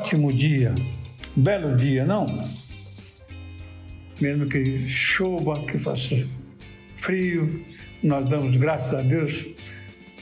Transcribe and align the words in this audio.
Ótimo 0.00 0.32
dia. 0.32 0.74
Belo 1.36 1.76
dia, 1.76 2.06
não? 2.06 2.26
Mesmo 4.18 4.46
que 4.46 4.88
chova, 4.88 5.62
que 5.66 5.78
faça 5.78 6.16
frio, 6.96 7.62
nós 8.02 8.26
damos 8.26 8.56
graças 8.56 8.94
a 8.94 9.02
Deus 9.02 9.46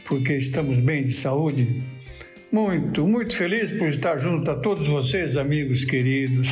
porque 0.04 0.36
estamos 0.36 0.80
bem 0.80 1.04
de 1.04 1.12
saúde. 1.12 1.80
Muito, 2.50 3.06
muito 3.06 3.36
feliz 3.36 3.70
por 3.70 3.86
estar 3.86 4.18
junto 4.18 4.50
a 4.50 4.56
todos 4.56 4.84
vocês, 4.84 5.36
amigos 5.36 5.84
queridos. 5.84 6.48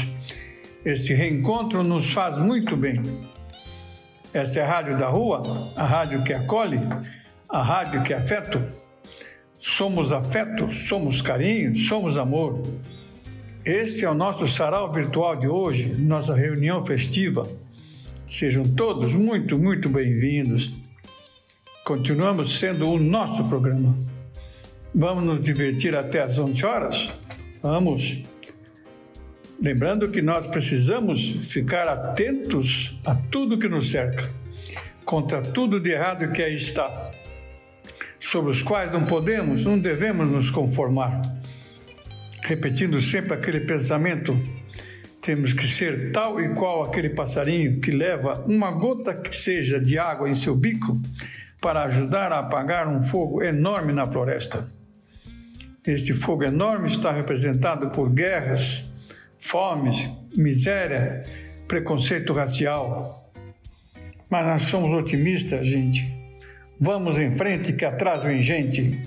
Este 0.85 1.13
reencontro 1.13 1.83
nos 1.83 2.13
faz 2.13 2.39
muito 2.39 2.77
bem. 2.77 3.03
Esta 4.33 4.61
é 4.61 4.63
a 4.63 4.69
Rádio 4.69 4.97
da 4.97 5.09
Rua, 5.09 5.73
a 5.75 5.85
rádio 5.85 6.23
que 6.23 6.33
acolhe, 6.33 6.79
a 7.49 7.61
rádio 7.61 8.05
que 8.05 8.15
afeta. 8.15 8.73
Somos 9.59 10.13
afeto, 10.13 10.73
somos 10.73 11.21
carinho, 11.21 11.77
somos 11.77 12.17
amor. 12.17 12.63
Este 13.67 14.05
é 14.05 14.09
o 14.09 14.15
nosso 14.15 14.47
sarau 14.47 14.93
virtual 14.93 15.35
de 15.35 15.49
hoje, 15.49 15.89
nossa 15.99 16.33
reunião 16.37 16.81
festiva. 16.87 17.45
Sejam 18.25 18.63
todos 18.63 19.13
muito, 19.13 19.59
muito 19.59 19.89
bem-vindos. 19.89 20.73
Continuamos 21.85 22.61
sendo 22.61 22.89
o 22.89 22.97
nosso 22.97 23.43
programa. 23.49 23.99
Vamos 24.95 25.25
nos 25.25 25.43
divertir 25.43 25.97
até 25.97 26.23
às 26.23 26.39
11 26.39 26.65
horas? 26.65 27.13
Vamos! 27.61 28.23
Lembrando 29.61 30.11
que 30.11 30.23
nós 30.23 30.47
precisamos 30.47 31.29
ficar 31.49 31.89
atentos 31.89 32.97
a 33.05 33.17
tudo 33.17 33.59
que 33.59 33.69
nos 33.69 33.91
cerca, 33.91 34.31
contra 35.05 35.43
tudo 35.43 35.81
de 35.81 35.91
errado 35.91 36.31
que 36.31 36.41
aí 36.41 36.55
está, 36.55 37.11
sobre 38.21 38.53
os 38.53 38.63
quais 38.63 38.93
não 38.93 39.03
podemos, 39.03 39.65
não 39.65 39.77
devemos 39.77 40.29
nos 40.29 40.51
conformar. 40.51 41.36
Repetindo 42.47 43.01
sempre 43.01 43.35
aquele 43.35 43.59
pensamento, 43.59 44.41
temos 45.21 45.53
que 45.53 45.67
ser 45.67 46.13
tal 46.13 46.41
e 46.41 46.55
qual 46.55 46.85
aquele 46.85 47.11
passarinho 47.11 47.81
que 47.81 47.91
leva 47.91 48.45
uma 48.47 48.71
gota 48.71 49.13
que 49.13 49.35
seja 49.35 49.81
de 49.81 49.99
água 49.99 50.31
em 50.31 50.35
seu 50.35 50.55
bico 50.55 50.97
para 51.61 51.83
ajudar 51.83 52.31
a 52.31 52.39
apagar 52.39 52.87
um 52.87 53.03
fogo 53.03 53.43
enorme 53.43 53.93
na 53.93 54.07
floresta. 54.07 54.71
Este 55.85 56.15
fogo 56.15 56.45
enorme 56.45 56.87
está 56.87 57.11
representado 57.11 57.91
por 57.91 58.11
guerras, 58.11 58.89
fomes, 59.41 60.09
miséria, 60.37 61.25
preconceito 61.67 62.33
racial. 62.33 63.29
Mas 64.31 64.47
nós 64.47 64.63
somos 64.67 64.97
otimistas, 64.97 65.67
gente. 65.67 66.15
Vamos 66.79 67.19
em 67.19 67.35
frente 67.35 67.73
que 67.73 67.85
atrás 67.85 68.23
vem 68.23 68.41
gente. 68.41 69.01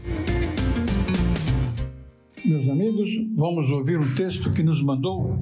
Meus 2.50 2.67
amigos, 2.67 3.11
vamos 3.36 3.69
ouvir 3.69 4.00
um 4.00 4.16
texto 4.16 4.52
que 4.52 4.64
nos 4.64 4.81
mandou 4.81 5.37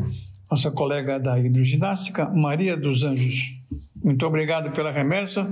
nossa 0.51 0.69
colega 0.69 1.17
da 1.17 1.39
hidroginástica, 1.39 2.29
Maria 2.29 2.75
dos 2.75 3.05
Anjos. 3.05 3.63
Muito 4.03 4.25
obrigado 4.25 4.73
pela 4.73 4.91
remessa 4.91 5.47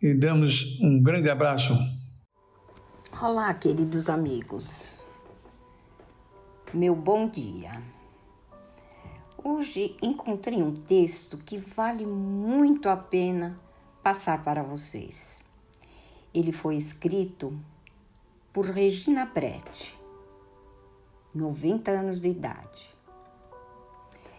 e 0.00 0.14
damos 0.14 0.80
um 0.80 0.98
grande 1.02 1.28
abraço. 1.28 1.76
Olá, 3.20 3.52
queridos 3.52 4.08
amigos. 4.08 5.06
Meu 6.72 6.96
bom 6.96 7.28
dia. 7.28 7.82
Hoje 9.44 9.94
encontrei 10.00 10.62
um 10.62 10.72
texto 10.72 11.36
que 11.36 11.58
vale 11.58 12.06
muito 12.06 12.88
a 12.88 12.96
pena 12.96 13.60
passar 14.02 14.42
para 14.42 14.62
vocês. 14.62 15.42
Ele 16.32 16.52
foi 16.52 16.76
escrito 16.76 17.52
por 18.50 18.64
Regina 18.64 19.26
Brett, 19.26 19.99
90 21.34 21.90
anos 21.90 22.20
de 22.20 22.28
idade. 22.28 22.90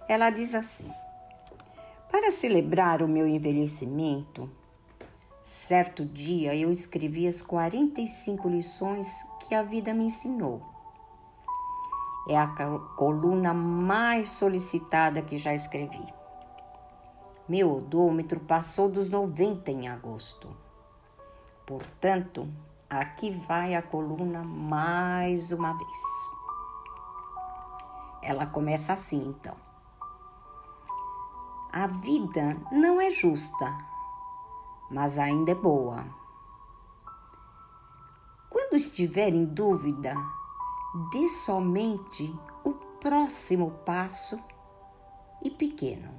Ela 0.08 0.30
diz 0.30 0.56
assim: 0.56 0.92
Para 2.12 2.32
celebrar 2.32 3.02
o 3.02 3.08
meu 3.08 3.28
envelhecimento, 3.28 4.50
Certo 5.44 6.06
dia 6.06 6.56
eu 6.56 6.72
escrevi 6.72 7.28
as 7.28 7.42
45 7.42 8.48
lições 8.48 9.28
que 9.42 9.54
a 9.54 9.62
vida 9.62 9.94
me 9.94 10.06
ensinou. 10.06 10.62
É 12.30 12.38
a 12.38 12.48
coluna 12.96 13.54
mais 13.54 14.30
solicitada 14.30 15.22
que 15.22 15.38
já 15.38 15.54
escrevi. 15.54 16.02
Meu 17.50 17.76
odômetro 17.76 18.40
passou 18.40 18.88
dos 18.88 19.10
90 19.10 19.72
em 19.72 19.90
agosto. 19.90 20.56
Portanto, 21.66 22.48
aqui 22.90 23.32
vai 23.32 23.76
a 23.76 23.82
coluna 23.82 24.44
mais 24.44 25.52
uma 25.52 25.74
vez. 25.74 26.31
Ela 28.24 28.46
começa 28.46 28.94
assim, 28.94 29.28
então. 29.28 29.56
A 31.74 31.88
vida 31.88 32.62
não 32.72 33.00
é 33.00 33.10
justa 33.10 33.92
mas 34.92 35.18
ainda 35.18 35.52
é 35.52 35.56
boa. 35.56 36.06
Quando 38.50 38.76
estiver 38.76 39.30
em 39.30 39.46
dúvida, 39.46 40.14
dê 41.12 41.30
somente 41.30 42.38
o 42.66 42.74
próximo 42.74 43.72
passo 43.86 44.38
e 45.42 45.50
pequeno. 45.50 46.14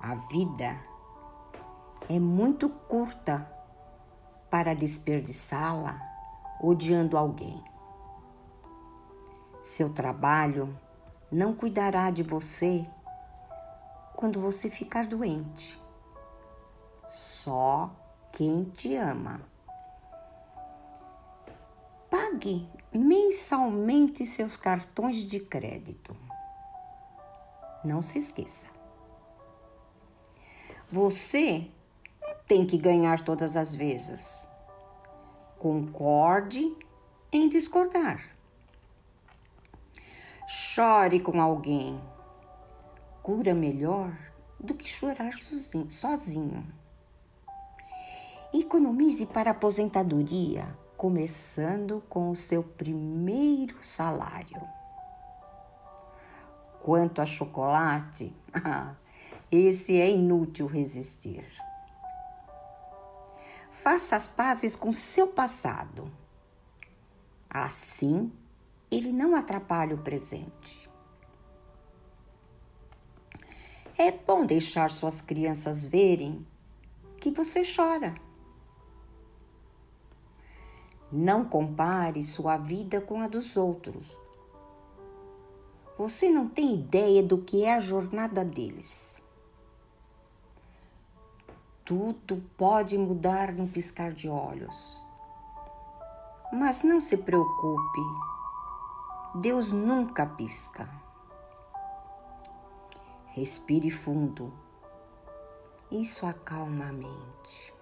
A 0.00 0.14
vida 0.14 0.82
é 2.08 2.18
muito 2.18 2.70
curta 2.70 3.50
para 4.50 4.74
desperdiçá-la 4.74 6.00
odiando 6.62 7.18
alguém. 7.18 7.62
Seu 9.64 9.88
trabalho 9.88 10.78
não 11.32 11.54
cuidará 11.54 12.12
de 12.12 12.22
você 12.22 12.86
quando 14.14 14.40
você 14.40 14.70
ficar 14.70 15.06
doente 15.06 15.82
só 17.08 17.94
quem 18.32 18.64
te 18.64 18.96
ama. 18.96 19.40
Pague 22.10 22.68
mensalmente 22.92 24.26
seus 24.26 24.56
cartões 24.56 25.16
de 25.16 25.40
crédito. 25.40 26.16
Não 27.84 28.00
se 28.00 28.18
esqueça. 28.18 28.68
Você 30.90 31.70
não 32.20 32.34
tem 32.46 32.66
que 32.66 32.78
ganhar 32.78 33.24
todas 33.24 33.56
as 33.56 33.74
vezes. 33.74 34.48
Concorde 35.58 36.76
em 37.32 37.48
discordar. 37.48 38.33
Chore 40.46 41.20
com 41.20 41.40
alguém. 41.40 41.98
Cura 43.22 43.54
melhor 43.54 44.14
do 44.60 44.74
que 44.74 44.86
chorar 44.86 45.32
sozinho. 45.88 46.66
Economize 48.52 49.24
para 49.24 49.50
a 49.50 49.52
aposentadoria, 49.52 50.66
começando 50.98 52.02
com 52.10 52.30
o 52.30 52.36
seu 52.36 52.62
primeiro 52.62 53.82
salário. 53.82 54.62
Quanto 56.82 57.22
a 57.22 57.26
chocolate, 57.26 58.36
esse 59.50 59.98
é 59.98 60.10
inútil 60.10 60.66
resistir. 60.66 61.46
Faça 63.70 64.14
as 64.14 64.28
pazes 64.28 64.76
com 64.76 64.92
seu 64.92 65.26
passado. 65.26 66.12
Assim, 67.48 68.30
ele 68.96 69.12
não 69.12 69.34
atrapalha 69.34 69.94
o 69.94 70.02
presente. 70.02 70.90
É 73.96 74.10
bom 74.10 74.44
deixar 74.44 74.90
suas 74.90 75.20
crianças 75.20 75.84
verem 75.84 76.46
que 77.20 77.30
você 77.30 77.62
chora 77.64 78.14
não 81.14 81.44
compare 81.44 82.24
sua 82.24 82.56
vida 82.56 83.00
com 83.00 83.20
a 83.20 83.28
dos 83.28 83.56
outros. 83.56 84.18
Você 85.96 86.28
não 86.28 86.48
tem 86.48 86.74
ideia 86.74 87.22
do 87.22 87.38
que 87.38 87.64
é 87.64 87.74
a 87.74 87.78
jornada 87.78 88.44
deles. 88.44 89.22
Tudo 91.84 92.42
pode 92.56 92.98
mudar 92.98 93.52
num 93.52 93.68
piscar 93.68 94.12
de 94.12 94.28
olhos. 94.28 95.04
Mas 96.52 96.82
não 96.82 96.98
se 96.98 97.16
preocupe, 97.16 98.00
Deus 99.36 99.72
nunca 99.72 100.24
pisca. 100.24 100.88
Respire 103.30 103.90
fundo. 103.90 104.52
Isso 105.90 106.24
acalma 106.24 106.86
a 106.86 106.92
mente. 106.92 107.74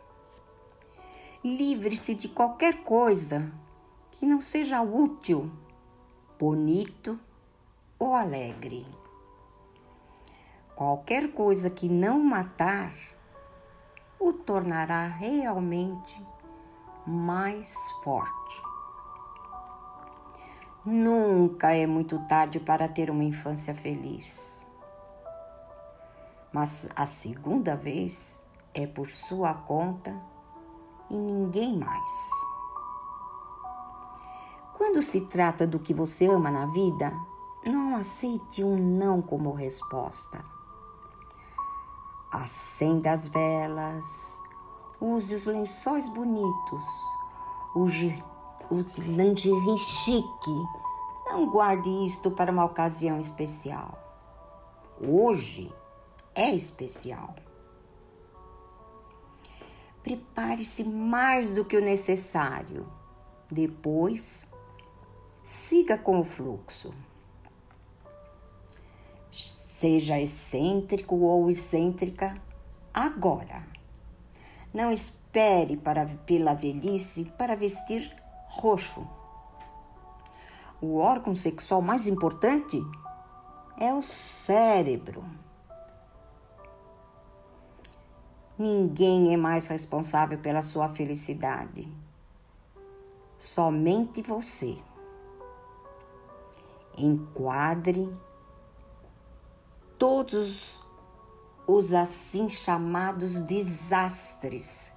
Livre-se 1.45 2.15
de 2.15 2.31
qualquer 2.31 2.83
coisa 2.83 3.53
que 4.13 4.25
não 4.25 4.41
seja 4.41 4.81
útil, 4.81 5.53
bonito 6.39 7.21
ou 7.99 8.15
alegre. 8.15 8.87
Qualquer 10.75 11.35
coisa 11.35 11.69
que 11.69 11.87
não 11.87 12.19
matar 12.19 12.95
o 14.19 14.33
tornará 14.33 15.07
realmente 15.07 16.19
mais 17.07 17.77
forte. 18.03 18.72
Nunca 20.85 21.73
é 21.73 21.87
muito 21.87 22.19
tarde 22.27 22.59
para 22.59 22.89
ter 22.89 23.09
uma 23.09 23.23
infância 23.23 23.73
feliz. 23.73 24.67
Mas 26.53 26.89
a 26.97 27.07
segunda 27.07 27.77
vez 27.77 28.41
é 28.75 28.85
por 28.85 29.09
sua 29.09 29.55
conta 29.55 30.21
e 31.09 31.15
ninguém 31.15 31.79
mais. 31.79 32.31
Quando 34.77 35.01
se 35.01 35.21
trata 35.21 35.69
do 35.69 35.79
que 35.79 35.95
você 35.95 36.27
ama 36.27 36.51
na 36.51 36.67
vida, 36.67 37.13
não 37.65 37.95
aceite 37.95 38.65
um 38.65 38.77
não 38.77 39.23
como 39.23 39.53
resposta. 39.53 40.45
Acenda 42.33 43.13
as 43.13 43.29
velas, 43.29 44.41
use 45.01 45.33
os 45.33 45.47
lençóis 45.47 46.09
bonitos, 46.09 46.85
use 48.73 49.01
lingerie 49.03 49.77
chique. 49.77 50.67
Não 51.27 51.49
guarde 51.51 51.91
isto 52.05 52.31
para 52.31 52.51
uma 52.51 52.65
ocasião 52.65 53.21
especial. 53.21 53.99
Hoje 55.01 55.73
é 56.35 56.51
especial. 56.51 57.35
Prepare-se 60.03 60.85
mais 60.85 61.55
do 61.55 61.65
que 61.65 61.77
o 61.77 61.81
necessário. 61.81 62.87
Depois, 63.51 64.47
siga 65.43 65.99
com 65.99 66.21
o 66.21 66.25
fluxo. 66.25 66.93
Seja 69.31 70.19
excêntrico 70.19 71.17
ou 71.17 71.51
excêntrica 71.51 72.35
agora. 72.95 73.67
Não 74.73 74.91
espere 74.91 75.77
para, 75.77 76.07
pela 76.27 76.55
velhice 76.55 77.25
para 77.37 77.55
vestir 77.55 78.22
roxo. 78.53 79.07
O 80.81 80.99
órgão 80.99 81.35
sexual 81.35 81.81
mais 81.81 82.07
importante 82.07 82.83
é 83.79 83.95
o 83.95 84.03
cérebro. 84.03 85.25
Ninguém 88.59 89.33
é 89.33 89.37
mais 89.37 89.69
responsável 89.69 90.39
pela 90.39 90.61
sua 90.61 90.89
felicidade. 90.89 91.89
Somente 93.39 94.23
você. 94.23 94.77
Enquadre 96.99 98.15
todos 99.99 100.83
os 101.67 101.95
assim 101.95 102.49
chamados 102.49 103.39
desastres 103.41 104.93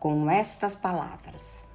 com 0.00 0.28
estas 0.28 0.74
palavras. 0.74 1.67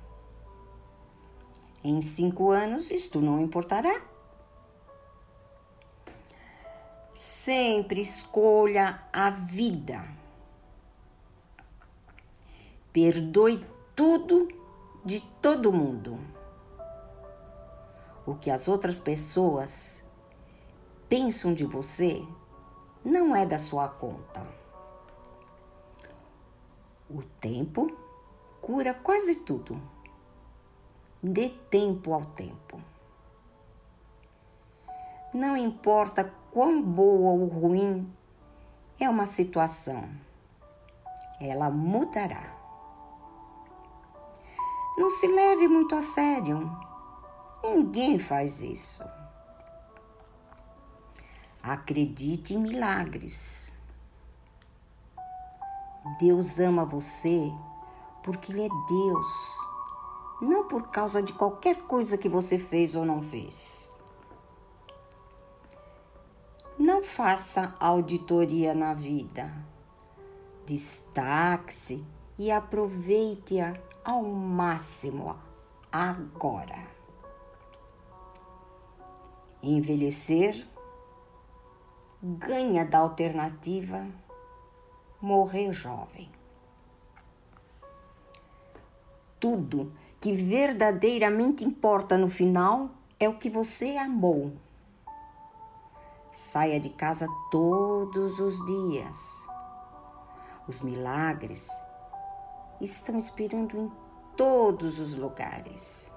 Em 1.83 2.01
cinco 2.01 2.51
anos, 2.51 2.89
isto 2.91 3.19
não 3.19 3.41
importará. 3.41 4.01
Sempre 7.13 7.99
escolha 7.99 9.03
a 9.11 9.29
vida. 9.29 10.07
Perdoe 12.93 13.65
tudo 13.95 14.47
de 15.03 15.19
todo 15.41 15.73
mundo. 15.73 16.17
O 18.25 18.35
que 18.35 18.49
as 18.49 18.69
outras 18.69 18.99
pessoas 18.99 20.03
pensam 21.09 21.53
de 21.53 21.65
você 21.65 22.25
não 23.03 23.35
é 23.35 23.45
da 23.45 23.59
sua 23.59 23.89
conta. 23.89 24.47
O 27.09 27.21
tempo 27.21 27.91
cura 28.61 28.93
quase 28.93 29.35
tudo. 29.35 29.79
Dê 31.25 31.47
tempo 31.49 32.13
ao 32.13 32.25
tempo. 32.25 32.81
Não 35.33 35.55
importa 35.55 36.29
quão 36.51 36.81
boa 36.81 37.31
ou 37.31 37.47
ruim 37.47 38.13
é 38.99 39.09
uma 39.09 39.25
situação, 39.25 40.09
ela 41.39 41.71
mudará. 41.71 42.53
Não 44.97 45.09
se 45.09 45.25
leve 45.25 45.65
muito 45.69 45.95
a 45.95 46.01
sério. 46.01 46.69
Ninguém 47.63 48.19
faz 48.19 48.61
isso. 48.61 49.03
Acredite 51.63 52.53
em 52.53 52.57
milagres. 52.57 53.73
Deus 56.19 56.59
ama 56.59 56.83
você 56.83 57.49
porque 58.21 58.51
Ele 58.51 58.65
é 58.65 58.69
Deus, 58.69 59.57
não 60.43 60.67
por 60.67 60.89
causa 60.89 61.21
de 61.21 61.33
qualquer 61.33 61.83
coisa 61.83 62.17
que 62.17 62.29
você 62.29 62.57
fez 62.57 62.95
ou 62.95 63.05
não 63.05 63.21
fez. 63.21 63.91
Não 66.77 67.03
faça 67.03 67.75
auditoria 67.79 68.73
na 68.73 68.93
vida. 68.93 69.53
Destaque-se 70.65 72.03
e 72.37 72.51
aproveite-a 72.51 73.73
ao 74.03 74.23
máximo 74.23 75.37
agora. 75.91 76.87
Envelhecer 79.61 80.67
ganha 82.21 82.85
da 82.85 82.99
alternativa 82.99 84.07
morrer 85.21 85.71
jovem. 85.71 86.29
Tudo 89.39 89.93
que 90.23 90.31
verdadeiramente 90.31 91.65
importa 91.65 92.17
no 92.17 92.29
final 92.29 92.87
é 93.19 93.27
o 93.27 93.37
que 93.37 93.49
você 93.49 93.97
amou. 93.97 94.53
Saia 96.31 96.79
de 96.79 96.89
casa 96.91 97.27
todos 97.51 98.39
os 98.39 98.65
dias. 98.65 99.43
Os 100.65 100.79
milagres 100.79 101.67
estão 102.79 103.17
esperando 103.17 103.77
em 103.77 103.91
todos 104.37 104.97
os 104.97 105.13
lugares. 105.13 106.09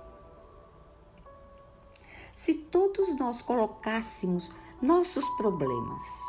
Se 2.33 2.55
todos 2.55 3.13
nós 3.17 3.43
colocássemos 3.43 4.53
nossos 4.81 5.29
problemas 5.31 6.23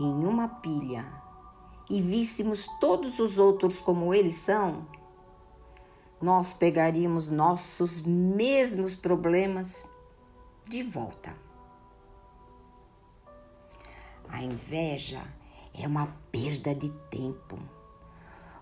em 0.00 0.26
uma 0.26 0.48
pilha 0.48 1.06
e 1.88 2.02
víssemos 2.02 2.66
todos 2.80 3.20
os 3.20 3.38
outros 3.38 3.80
como 3.80 4.12
eles 4.12 4.34
são, 4.34 4.84
nós 6.20 6.52
pegaríamos 6.52 7.30
nossos 7.30 8.00
mesmos 8.00 8.94
problemas 8.94 9.84
de 10.68 10.82
volta. 10.82 11.36
A 14.28 14.42
inveja 14.42 15.22
é 15.74 15.86
uma 15.86 16.06
perda 16.32 16.74
de 16.74 16.90
tempo. 17.10 17.58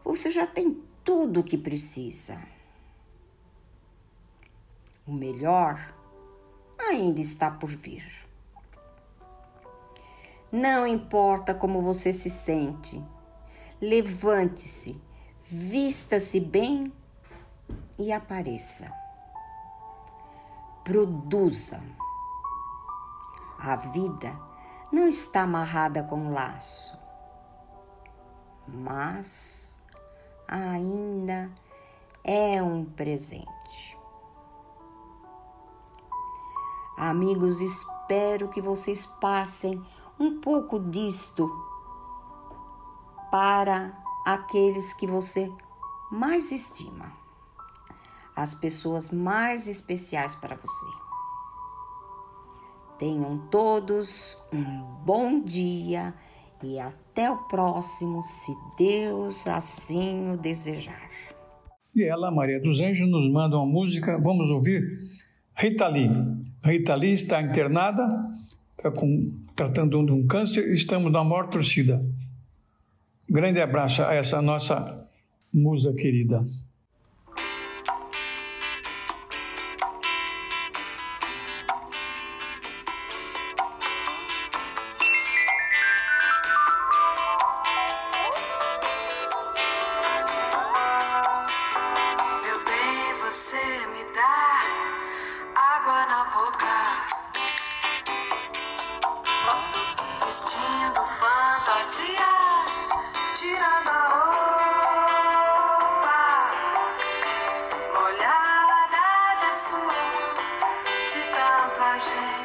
Você 0.05 0.31
já 0.31 0.47
tem 0.47 0.83
tudo 1.03 1.41
o 1.41 1.45
que 1.45 1.57
precisa. 1.57 2.39
O 5.07 5.13
melhor 5.13 5.95
ainda 6.79 7.21
está 7.21 7.51
por 7.51 7.71
vir. 7.71 8.05
Não 10.51 10.87
importa 10.87 11.55
como 11.55 11.83
você 11.83 12.13
se 12.13 12.31
sente, 12.31 13.03
levante-se, 13.81 15.01
vista-se 15.41 16.39
bem 16.39 16.93
e 17.99 18.13
apareça. 18.13 18.93
Produza. 20.83 21.81
A 23.59 23.77
vida 23.77 24.39
não 24.93 25.09
está 25.09 25.43
amarrada 25.43 26.03
com 26.03 26.33
laço, 26.33 26.99
mas 28.69 29.81
ainda 30.47 31.51
é 32.23 32.63
um 32.63 32.85
presente. 32.85 33.99
Amigos, 36.97 37.61
espero 37.61 38.49
que 38.49 38.61
vocês 38.61 39.05
passem 39.05 39.83
um 40.19 40.41
pouco 40.41 40.79
disto 40.79 41.51
para 43.31 43.93
aqueles 44.25 44.95
que 44.95 45.07
você 45.07 45.53
mais 46.11 46.53
estima, 46.53 47.13
as 48.37 48.55
pessoas 48.55 49.11
mais 49.11 49.69
especiais 49.69 50.35
para 50.35 50.57
você. 50.57 50.87
Tenham 52.99 53.39
todos 53.51 54.39
um 54.53 54.65
bom 55.05 55.41
dia 55.41 56.15
e 56.63 56.79
até 56.79 57.31
o 57.31 57.37
próximo, 57.45 58.23
se 58.23 58.53
Deus 58.79 59.47
assim 59.47 60.33
o 60.33 60.37
desejar. 60.37 61.11
E 61.95 62.03
ela, 62.03 62.31
Maria 62.31 62.61
dos 62.61 62.81
Anjos, 62.81 63.09
nos 63.09 63.31
manda 63.31 63.57
uma 63.57 63.67
música. 63.67 64.21
Vamos 64.21 64.51
ouvir 64.51 64.99
Rita 65.57 65.87
Lee. 65.87 66.11
Rita 66.63 66.95
Lee 66.95 67.13
está 67.13 67.41
internada, 67.41 68.03
está 68.77 68.91
com, 68.91 69.33
tratando 69.55 70.05
de 70.05 70.13
um 70.13 70.27
câncer. 70.27 70.73
Estamos 70.73 71.13
na 71.13 71.23
maior 71.23 71.49
torcida. 71.49 72.03
Grande 73.29 73.61
abraço 73.61 74.03
a 74.03 74.15
essa 74.15 74.43
nossa 74.43 75.09
musa 75.53 75.95
querida. 75.95 76.45
passion. 111.95 112.44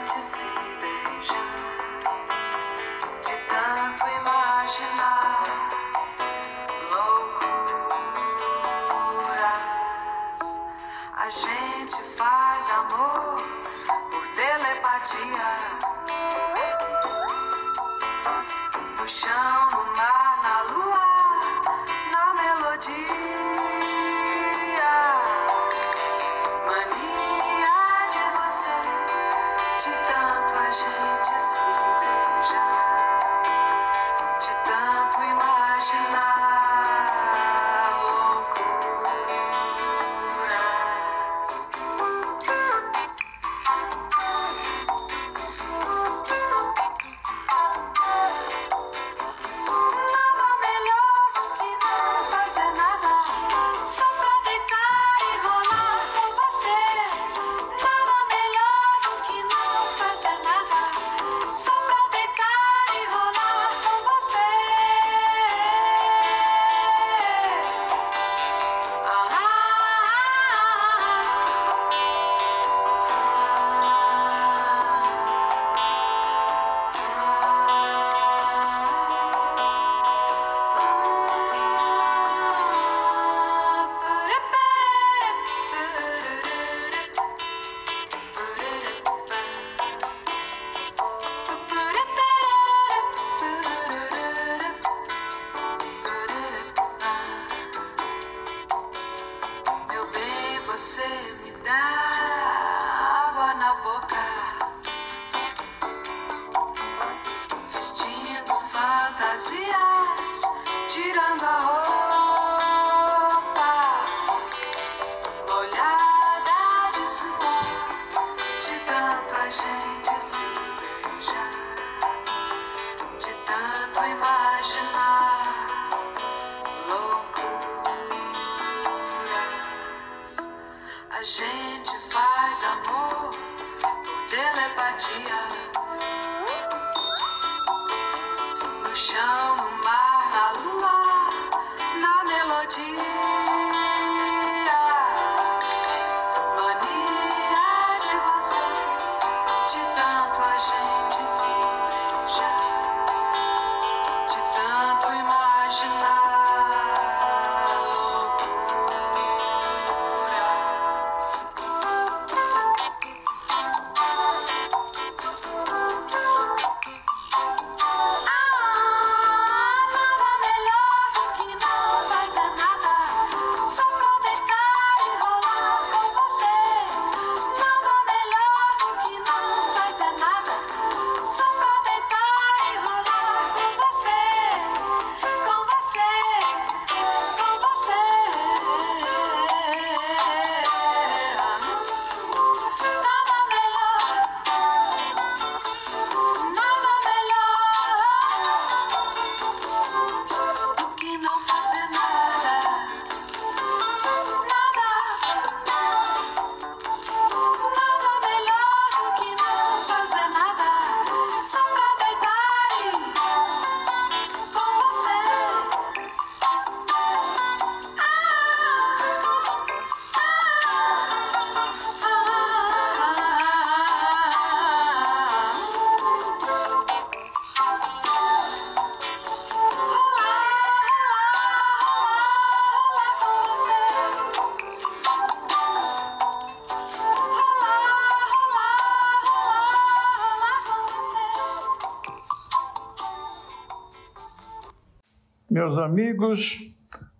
Meus 245.69 245.83
amigos, 245.83 246.57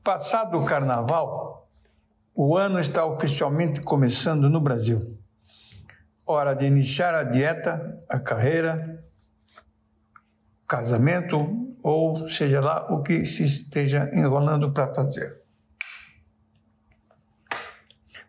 passado 0.04 0.58
o 0.58 0.66
carnaval, 0.66 1.70
o 2.34 2.58
ano 2.58 2.80
está 2.80 3.06
oficialmente 3.06 3.80
começando 3.80 4.50
no 4.50 4.60
Brasil. 4.60 5.20
Hora 6.26 6.56
de 6.56 6.66
iniciar 6.66 7.14
a 7.14 7.22
dieta, 7.22 8.04
a 8.10 8.18
carreira, 8.18 9.04
casamento 10.68 11.76
ou 11.84 12.28
seja 12.28 12.60
lá 12.60 12.92
o 12.92 13.04
que 13.04 13.24
se 13.24 13.44
esteja 13.44 14.10
enrolando 14.16 14.72
para 14.72 14.96
fazer. 14.96 15.44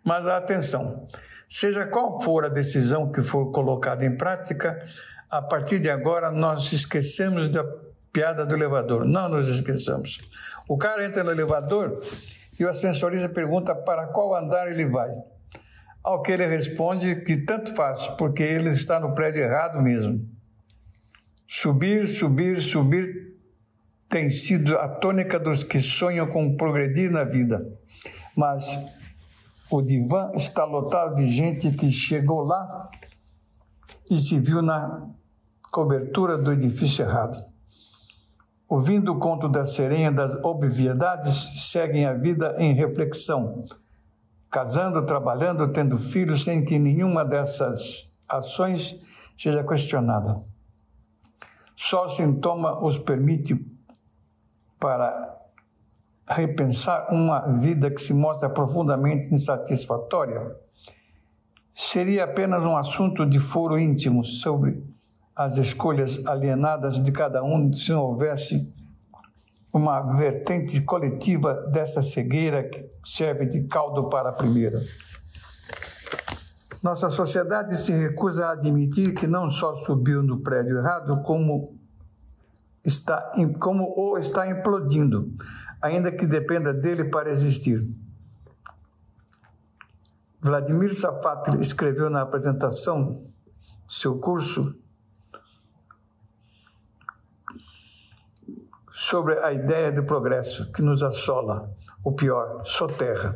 Mas 0.05 0.27
atenção, 0.27 1.07
seja 1.49 1.87
qual 1.87 2.21
for 2.21 2.45
a 2.45 2.50
decisão 2.50 3.11
que 3.11 3.23
for 3.23 3.50
colocada 3.53 4.05
em 4.05 4.15
prática, 4.19 4.87
a 5.31 5.41
partir 5.41 5.79
de 5.79 5.89
agora 5.89 6.31
nós 6.31 6.71
esquecemos 6.75 7.49
da 7.49 7.65
piada 8.12 8.45
do 8.45 8.55
elevador. 8.55 9.05
Não 9.05 9.29
nos 9.29 9.49
esqueçamos. 9.49 10.21
O 10.69 10.76
cara 10.76 11.05
entra 11.05 11.25
no 11.25 11.31
elevador 11.31 11.99
e 12.59 12.64
o 12.64 12.69
ascensorista 12.69 13.29
pergunta 13.29 13.75
para 13.75 14.09
qual 14.09 14.35
andar 14.35 14.71
ele 14.71 14.87
vai. 14.87 15.11
Ao 16.02 16.23
que 16.23 16.33
ele 16.33 16.47
responde 16.47 17.23
que 17.23 17.38
tanto 17.38 17.75
faz, 17.75 18.07
porque 18.19 18.43
ele 18.43 18.71
está 18.71 18.99
no 18.99 19.14
prédio 19.14 19.43
errado 19.43 19.83
mesmo. 19.83 20.26
Subir, 21.47 22.07
subir, 22.07 22.61
subir 22.61 23.37
tem 24.09 24.31
sido 24.31 24.76
a 24.79 24.88
tônica 24.88 25.38
dos 25.38 25.62
que 25.62 25.79
sonham 25.79 26.26
com 26.26 26.57
progredir 26.57 27.11
na 27.11 27.25
vida. 27.25 27.64
Mas 28.37 28.79
o 29.71 29.83
divã 29.83 30.31
está 30.35 30.64
lotado 30.64 31.17
de 31.17 31.26
gente 31.26 31.71
que 31.73 31.90
chegou 31.90 32.43
lá 32.43 32.88
e 34.11 34.17
se 34.17 34.38
viu 34.38 34.62
na 34.62 35.09
cobertura 35.71 36.37
do 36.37 36.52
edifício 36.52 37.05
errado. 37.05 37.50
Ouvindo 38.71 39.12
o 39.12 39.19
conto 39.19 39.49
da 39.49 39.65
sereia 39.65 40.12
das 40.12 40.33
obviedades, 40.45 41.69
seguem 41.73 42.07
a 42.07 42.15
vida 42.15 42.55
em 42.57 42.73
reflexão, 42.73 43.65
casando, 44.49 45.05
trabalhando, 45.05 45.73
tendo 45.73 45.99
filhos, 45.99 46.45
sem 46.45 46.65
que 46.65 46.79
nenhuma 46.79 47.25
dessas 47.25 48.17
ações 48.29 48.97
seja 49.37 49.65
questionada. 49.65 50.41
Só 51.75 52.05
o 52.05 52.09
sintoma 52.09 52.81
os 52.81 52.97
permite 52.97 53.59
para 54.79 55.37
repensar 56.29 57.12
uma 57.12 57.41
vida 57.59 57.91
que 57.91 58.00
se 58.00 58.15
mostra 58.15 58.49
profundamente 58.49 59.35
insatisfatória. 59.35 60.55
Seria 61.75 62.23
apenas 62.23 62.65
um 62.65 62.77
assunto 62.77 63.27
de 63.27 63.41
foro 63.41 63.77
íntimo 63.77 64.25
sobre 64.25 64.81
as 65.40 65.56
escolhas 65.56 66.26
alienadas 66.26 67.02
de 67.02 67.11
cada 67.11 67.42
um 67.42 67.73
se 67.73 67.90
não 67.92 68.02
houvesse 68.02 68.70
uma 69.73 70.14
vertente 70.14 70.82
coletiva 70.82 71.54
dessa 71.73 72.02
cegueira 72.02 72.62
que 72.64 72.87
serve 73.02 73.47
de 73.47 73.62
caldo 73.62 74.11
para 74.11 74.28
a 74.28 74.32
primeira. 74.35 74.78
Nossa 76.82 77.09
sociedade 77.09 77.75
se 77.78 77.90
recusa 77.90 78.49
a 78.49 78.52
admitir 78.52 79.14
que 79.14 79.26
não 79.26 79.49
só 79.49 79.75
subiu 79.76 80.23
no 80.23 80.40
prédio 80.40 80.76
errado, 80.76 81.23
como 81.23 81.75
está 82.85 83.32
como 83.59 83.85
ou 83.97 84.18
está 84.18 84.47
implodindo, 84.47 85.32
ainda 85.80 86.12
que 86.12 86.26
dependa 86.26 86.75
dele 86.75 87.06
para 87.06 87.32
existir. 87.32 87.88
Vladimir 90.38 90.94
Safatli 90.94 91.62
escreveu 91.62 92.10
na 92.10 92.21
apresentação 92.21 93.25
seu 93.88 94.19
curso 94.19 94.78
sobre 99.00 99.39
a 99.39 99.50
ideia 99.50 99.91
do 99.91 100.04
progresso 100.04 100.71
que 100.73 100.82
nos 100.82 101.02
assola, 101.02 101.75
o 102.04 102.13
pior, 102.13 102.60
soterra. 102.67 103.34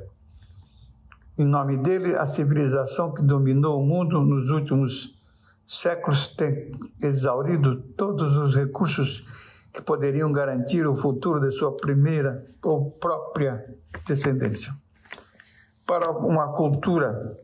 Em 1.39 1.45
nome 1.47 1.79
dele, 1.79 2.15
a 2.15 2.27
civilização 2.27 3.15
que 3.15 3.23
dominou 3.23 3.81
o 3.81 3.87
mundo 3.87 4.21
nos 4.21 4.51
últimos 4.51 5.19
séculos 5.67 6.27
tem 6.27 6.71
exaurido 7.01 7.81
todos 7.97 8.37
os 8.37 8.55
recursos 8.55 9.27
que 9.73 9.81
poderiam 9.81 10.31
garantir 10.31 10.87
o 10.87 10.95
futuro 10.95 11.41
de 11.41 11.51
sua 11.51 11.75
primeira 11.75 12.45
ou 12.63 12.91
própria 12.91 13.65
descendência. 14.07 14.71
Para 15.87 16.11
uma 16.11 16.53
cultura 16.53 17.39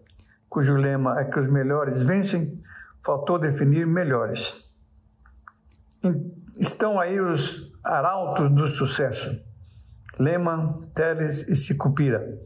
cujo 0.46 0.74
lema 0.74 1.18
é 1.18 1.24
que 1.24 1.40
os 1.40 1.48
melhores 1.48 2.02
vencem, 2.02 2.60
faltou 3.02 3.38
definir 3.38 3.86
melhores. 3.86 4.62
Estão 6.58 7.00
aí 7.00 7.18
os 7.18 7.69
arautos 7.82 8.50
do 8.50 8.66
sucesso, 8.68 9.42
Lehman, 10.18 10.88
Teles 10.94 11.48
e 11.48 11.56
Sicupira, 11.56 12.38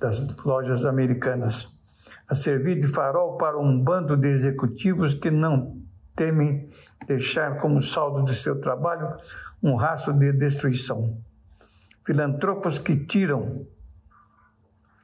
das 0.00 0.36
lojas 0.44 0.84
americanas, 0.84 1.80
a 2.28 2.34
servir 2.34 2.78
de 2.78 2.88
farol 2.88 3.36
para 3.36 3.58
um 3.58 3.80
bando 3.80 4.16
de 4.16 4.28
executivos 4.28 5.14
que 5.14 5.30
não 5.30 5.80
temem 6.16 6.68
deixar 7.06 7.58
como 7.58 7.80
saldo 7.80 8.24
de 8.24 8.34
seu 8.34 8.60
trabalho 8.60 9.16
um 9.62 9.76
rastro 9.76 10.12
de 10.12 10.32
destruição. 10.32 11.18
Filantropos 12.04 12.78
que 12.78 12.96
tiram 12.96 13.64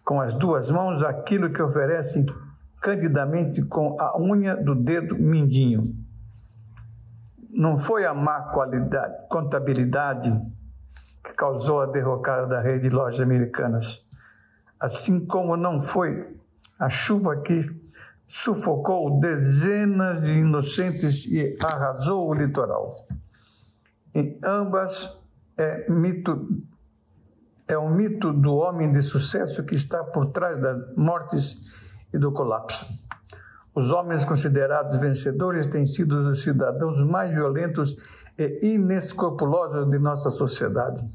com 0.05 0.21
as 0.21 0.35
duas 0.35 0.69
mãos 0.71 1.05
aquilo 1.05 1.53
que 1.53 1.63
oferecem 1.63 2.27
candidamente 2.81 3.63
com 3.63 3.97
a 4.01 4.19
unha 4.19 4.57
do 4.57 4.75
dedo 4.75 5.17
mindinho 5.17 5.95
não 7.51 7.77
foi 7.77 8.05
a 8.05 8.15
má 8.15 8.43
qualidade, 8.53 9.27
contabilidade 9.29 10.31
que 11.25 11.33
causou 11.35 11.81
a 11.81 11.87
derrocada 11.87 12.47
da 12.47 12.61
rede 12.61 12.89
de 12.89 12.95
lojas 12.95 13.21
americanas, 13.21 14.05
assim 14.79 15.25
como 15.27 15.57
não 15.57 15.81
foi 15.81 16.37
a 16.79 16.89
chuva 16.89 17.41
que 17.41 17.69
sufocou 18.27 19.19
dezenas 19.19 20.21
de 20.21 20.39
inocentes 20.39 21.25
e 21.27 21.57
arrasou 21.63 22.29
o 22.29 22.35
litoral. 22.35 22.95
Em 24.15 24.39
ambas 24.45 25.23
é 25.57 25.91
mito 25.91 26.63
é 27.67 27.77
o 27.77 27.91
mito 27.91 28.33
do 28.33 28.55
homem 28.55 28.91
de 28.91 29.03
sucesso 29.03 29.63
que 29.63 29.75
está 29.75 30.03
por 30.03 30.33
trás 30.33 30.57
das 30.57 30.97
mortes 30.97 31.71
e 32.13 32.19
do 32.19 32.33
colapso. 32.33 32.87
Os 33.79 33.93
homens 33.93 34.25
considerados 34.25 34.99
vencedores 34.99 35.69
têm 35.69 35.87
sido 35.87 36.29
os 36.29 36.43
cidadãos 36.43 37.01
mais 37.01 37.31
violentos 37.31 37.97
e 38.37 38.73
inescrupulosos 38.75 39.89
de 39.89 40.01
nossa 40.01 40.33
sociedade. 40.33 41.09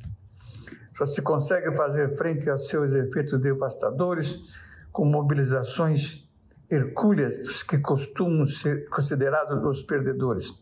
Só 0.98 1.06
se 1.06 1.22
consegue 1.22 1.76
fazer 1.76 2.16
frente 2.16 2.50
aos 2.50 2.70
seus 2.70 2.94
efeitos 2.94 3.38
devastadores 3.42 4.56
com 4.94 5.04
mobilizações 5.04 6.26
hercúleas 6.70 7.38
dos 7.40 7.64
que 7.64 7.80
costumam 7.80 8.46
ser 8.46 8.88
considerados 8.88 9.62
os 9.66 9.84
perdedores. 9.84 10.54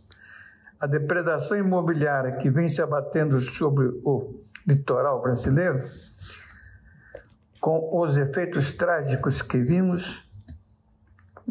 A 0.79 0.87
depredação 0.87 1.55
imobiliária 1.55 2.35
que 2.37 2.49
vem 2.49 2.67
se 2.67 2.81
abatendo 2.81 3.39
sobre 3.39 3.85
o 4.03 4.41
litoral 4.65 5.21
brasileiro, 5.21 5.83
com 7.59 7.91
os 8.01 8.17
efeitos 8.17 8.73
trágicos 8.73 9.43
que 9.43 9.59
vimos, 9.59 10.30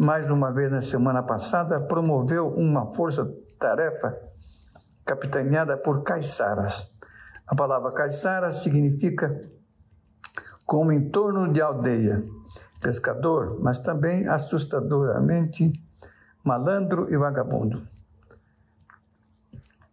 mais 0.01 0.31
uma 0.31 0.51
vez 0.51 0.73
na 0.73 0.81
semana 0.81 1.23
passada, 1.23 1.79
promoveu 1.79 2.49
uma 2.49 2.87
força-tarefa 2.87 4.19
capitaneada 5.05 5.77
por 5.77 6.03
caiçaras. 6.03 6.99
A 7.47 7.55
palavra 7.55 7.93
caiçara 7.93 8.51
significa 8.51 9.43
como 10.65 10.91
em 10.91 11.11
torno 11.11 11.53
de 11.53 11.61
aldeia, 11.61 12.25
pescador, 12.81 13.61
mas 13.61 13.79
também 13.79 14.27
assustadoramente 14.27 15.71
malandro 16.43 17.13
e 17.13 17.19
vagabundo. 17.19 17.87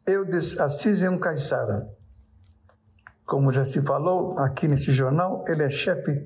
Eudes 0.06 0.58
Assis 0.58 1.04
é 1.04 1.10
um 1.10 1.20
caiçara. 1.20 1.86
Como 3.26 3.52
já 3.52 3.66
se 3.66 3.82
falou 3.82 4.40
aqui 4.40 4.70
nesse 4.70 4.94
jornal, 4.94 5.44
ele 5.50 5.64
é 5.64 5.70
chefe 5.70 6.26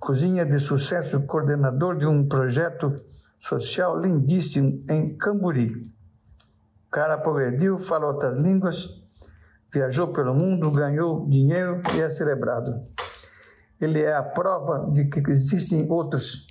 cozinha 0.00 0.46
de 0.46 0.58
sucesso, 0.58 1.20
coordenador 1.26 1.94
de 1.94 2.06
um 2.06 2.26
projeto 2.26 3.02
social 3.38 4.00
lindíssimo 4.00 4.82
em 4.88 5.14
Camburi. 5.14 5.68
O 6.86 6.90
cara 6.90 7.18
progrediu, 7.18 7.76
fala 7.76 8.06
outras 8.06 8.38
línguas, 8.38 9.04
viajou 9.72 10.08
pelo 10.08 10.34
mundo, 10.34 10.70
ganhou 10.70 11.28
dinheiro 11.28 11.82
e 11.94 12.00
é 12.00 12.08
celebrado. 12.08 12.82
Ele 13.78 14.00
é 14.00 14.16
a 14.16 14.22
prova 14.22 14.90
de 14.90 15.04
que 15.04 15.20
existem 15.30 15.86
outros 15.90 16.46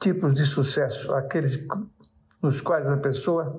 tipos 0.00 0.34
de 0.34 0.44
sucesso, 0.44 1.14
aqueles 1.14 1.66
nos 2.42 2.60
quais 2.60 2.88
a 2.88 2.96
pessoa 2.96 3.58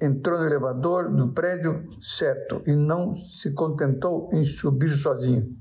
entrou 0.00 0.38
no 0.38 0.46
elevador 0.46 1.14
do 1.14 1.28
prédio 1.28 1.86
certo 2.00 2.62
e 2.66 2.72
não 2.72 3.14
se 3.14 3.52
contentou 3.52 4.30
em 4.32 4.42
subir 4.42 4.90
sozinho. 4.96 5.56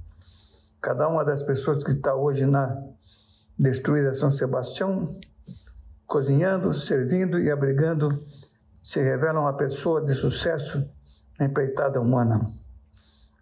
Cada 0.85 1.07
uma 1.07 1.25
das 1.25 1.41
pessoas 1.41 1.83
que 1.83 1.89
está 1.89 2.13
hoje 2.13 2.45
na 2.45 2.79
destruída 3.57 4.13
São 4.13 4.29
Sebastião, 4.29 5.19
cozinhando, 6.05 6.71
servindo 6.75 7.39
e 7.39 7.49
abrigando, 7.49 8.23
se 8.83 9.01
revela 9.01 9.39
uma 9.39 9.57
pessoa 9.57 9.99
de 10.03 10.13
sucesso 10.13 10.87
empreitada 11.41 11.99
humana. 11.99 12.51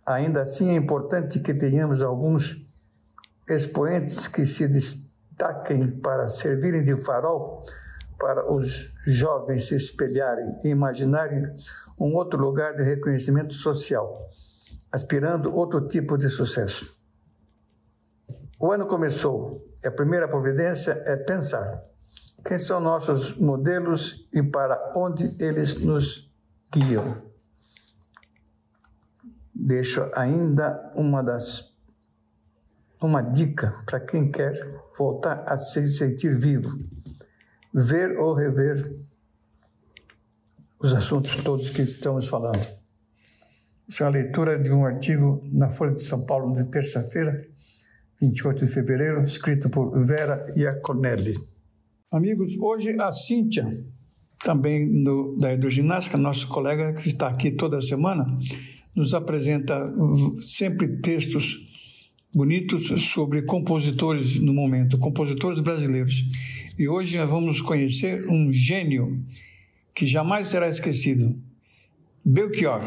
Ainda 0.06 0.44
assim, 0.44 0.70
é 0.70 0.76
importante 0.76 1.42
que 1.42 1.54
tenhamos 1.54 2.02
alguns 2.02 2.66
expoentes 3.46 4.26
que 4.26 4.46
se 4.46 4.66
destaquem 4.66 6.00
para 6.00 6.30
servirem 6.30 6.82
de 6.82 6.96
farol 6.96 7.66
para 8.18 8.50
os 8.50 8.90
jovens 9.06 9.68
se 9.68 9.76
espelharem 9.76 10.60
e 10.64 10.70
imaginarem 10.70 11.54
um 12.00 12.16
outro 12.16 12.40
lugar 12.40 12.74
de 12.74 12.84
reconhecimento 12.84 13.54
social, 13.54 14.30
aspirando 14.90 15.54
outro 15.54 15.90
tipo 15.90 16.18
de 16.18 16.30
sucesso. 16.30 17.03
O 18.64 18.72
ano 18.72 18.88
começou. 18.88 19.62
E 19.84 19.88
a 19.90 19.92
primeira 19.92 20.26
providência? 20.26 21.04
É 21.06 21.18
pensar. 21.18 21.84
Quem 22.46 22.58
são 22.58 22.80
nossos 22.80 23.38
modelos 23.38 24.30
e 24.32 24.42
para 24.42 24.94
onde 24.96 25.36
eles 25.44 25.84
nos 25.84 26.34
guiam. 26.72 27.22
Deixo 29.54 30.10
ainda 30.16 30.94
uma 30.96 31.22
das 31.22 31.74
uma 33.02 33.22
dica 33.22 33.84
para 33.86 34.00
quem 34.00 34.32
quer 34.32 34.54
voltar 34.98 35.44
a 35.46 35.58
se 35.58 35.86
sentir 35.86 36.34
vivo, 36.34 36.70
ver 37.74 38.18
ou 38.18 38.34
rever 38.34 38.96
os 40.80 40.94
assuntos 40.94 41.36
todos 41.44 41.70
que 41.70 41.82
estamos 41.82 42.30
falando. 42.30 42.66
Isso 43.90 44.04
é 44.04 44.06
a 44.06 44.10
leitura 44.10 44.58
de 44.58 44.72
um 44.72 44.86
artigo 44.86 45.44
na 45.52 45.70
Folha 45.70 45.92
de 45.92 46.02
São 46.02 46.26
Paulo 46.26 46.54
de 46.56 46.66
terça-feira, 46.68 47.46
28 48.22 48.66
de 48.66 48.72
fevereiro, 48.72 49.22
escrito 49.22 49.70
por 49.70 50.06
Vera 50.06 50.46
Iaconelli. 50.56 51.34
Amigos, 52.12 52.56
hoje 52.60 52.96
a 53.00 53.12
Cíntia, 53.12 53.86
também 54.44 54.88
no, 54.88 55.36
da 55.38 55.54
hidroginástica, 55.54 56.18
nosso 56.18 56.48
colega 56.48 56.94
que 56.94 57.08
está 57.08 57.28
aqui 57.28 57.52
toda 57.52 57.82
semana, 57.82 58.26
nos 58.96 59.14
apresenta 59.14 59.92
sempre 60.42 61.00
textos 61.02 61.66
bonitos 62.34 62.88
sobre 63.12 63.44
compositores 63.44 64.40
no 64.40 64.54
momento, 64.54 64.98
compositores 64.98 65.60
brasileiros. 65.60 66.24
E 66.78 66.88
hoje 66.88 67.18
nós 67.18 67.30
vamos 67.30 67.62
conhecer 67.62 68.28
um 68.30 68.52
gênio 68.52 69.12
que 69.94 70.06
jamais 70.06 70.48
será 70.48 70.68
esquecido. 70.68 71.36
Belchior. 72.26 72.82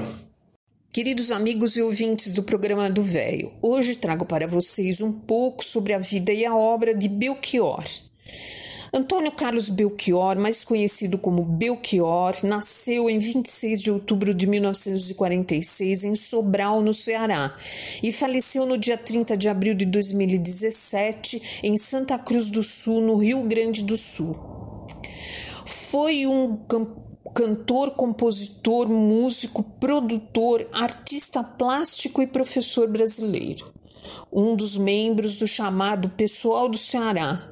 Queridos 0.97 1.31
amigos 1.31 1.77
e 1.77 1.83
ouvintes 1.83 2.33
do 2.33 2.43
programa 2.43 2.89
do 2.89 3.03
Velho, 3.03 3.53
hoje 3.61 3.97
trago 3.97 4.25
para 4.25 4.47
vocês 4.47 5.03
um 5.03 5.13
pouco 5.13 5.63
sobre 5.63 5.93
a 5.93 5.99
vida 5.99 6.33
e 6.33 6.43
a 6.47 6.57
obra 6.57 6.95
de 6.95 7.07
Belchior. 7.07 7.85
Antônio 8.95 9.31
Carlos 9.31 9.69
Belchior, 9.69 10.39
mais 10.39 10.65
conhecido 10.65 11.19
como 11.19 11.45
Belchior, 11.45 12.37
nasceu 12.43 13.11
em 13.11 13.19
26 13.19 13.83
de 13.83 13.91
outubro 13.91 14.33
de 14.33 14.47
1946 14.47 16.05
em 16.05 16.15
Sobral, 16.15 16.81
no 16.81 16.95
Ceará, 16.95 17.55
e 18.03 18.11
faleceu 18.11 18.65
no 18.65 18.79
dia 18.79 18.97
30 18.97 19.37
de 19.37 19.51
abril 19.51 19.75
de 19.75 19.85
2017 19.85 21.61
em 21.63 21.77
Santa 21.77 22.19
Cruz 22.19 22.49
do 22.49 22.63
Sul, 22.63 23.03
no 23.03 23.17
Rio 23.17 23.43
Grande 23.43 23.85
do 23.85 23.99
Sul. 23.99 24.35
Foi 25.67 26.27
um 26.27 26.57
cantor, 27.37 27.91
compositor, 27.91 28.89
músico, 28.89 29.63
produtor, 29.79 30.67
artista 30.73 31.45
plástico 31.45 32.23
e 32.23 32.27
professor 32.27 32.89
brasileiro 32.89 33.77
um 34.33 34.55
dos 34.55 34.77
membros 34.77 35.37
do 35.37 35.47
chamado 35.47 36.09
Pessoal 36.11 36.69
do 36.69 36.77
Ceará, 36.77 37.43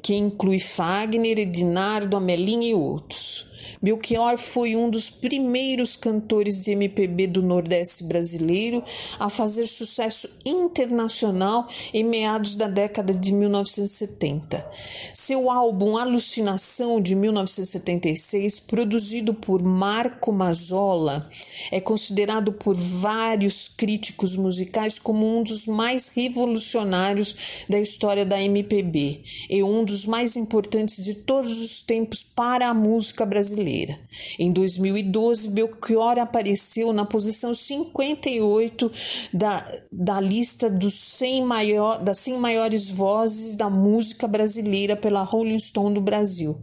que 0.00 0.14
inclui 0.14 0.60
Fagner, 0.60 1.38
Edinardo, 1.38 2.16
Amelinha 2.16 2.68
e 2.68 2.74
outros. 2.74 3.53
Belchior 3.82 4.38
foi 4.38 4.76
um 4.76 4.90
dos 4.90 5.10
primeiros 5.10 5.96
cantores 5.96 6.64
de 6.64 6.72
MPB 6.72 7.26
do 7.26 7.42
Nordeste 7.42 8.04
brasileiro 8.04 8.82
a 9.18 9.28
fazer 9.28 9.66
sucesso 9.66 10.28
internacional 10.44 11.68
em 11.92 12.04
meados 12.04 12.54
da 12.54 12.66
década 12.66 13.12
de 13.14 13.32
1970. 13.32 14.64
Seu 15.12 15.50
álbum 15.50 15.96
Alucinação 15.96 17.00
de 17.00 17.14
1976, 17.14 18.60
produzido 18.60 19.34
por 19.34 19.62
Marco 19.62 20.32
Mazzola, 20.32 21.28
é 21.70 21.80
considerado 21.80 22.52
por 22.52 22.74
vários 22.74 23.68
críticos 23.68 24.36
musicais 24.36 24.98
como 24.98 25.38
um 25.38 25.42
dos 25.42 25.66
mais 25.66 26.08
revolucionários 26.08 27.64
da 27.68 27.80
história 27.80 28.24
da 28.24 28.40
MPB 28.40 29.22
e 29.48 29.62
um 29.62 29.84
dos 29.84 30.06
mais 30.06 30.36
importantes 30.36 31.04
de 31.04 31.14
todos 31.14 31.60
os 31.60 31.80
tempos 31.80 32.22
para 32.22 32.68
a 32.68 32.74
música 32.74 33.24
brasileira 33.24 33.53
brasileira. 33.54 33.98
Em 34.38 34.52
2012, 34.52 35.48
Belchior 35.50 36.18
apareceu 36.18 36.92
na 36.92 37.04
posição 37.04 37.54
58 37.54 38.90
da, 39.32 39.66
da 39.90 40.20
lista 40.20 40.68
dos 40.68 40.94
100 40.94 41.44
maior, 41.44 42.02
das 42.02 42.18
100 42.18 42.38
maiores 42.38 42.90
vozes 42.90 43.56
da 43.56 43.70
música 43.70 44.26
brasileira 44.26 44.96
pela 44.96 45.22
Rolling 45.22 45.58
Stone 45.58 45.94
do 45.94 46.00
Brasil 46.00 46.60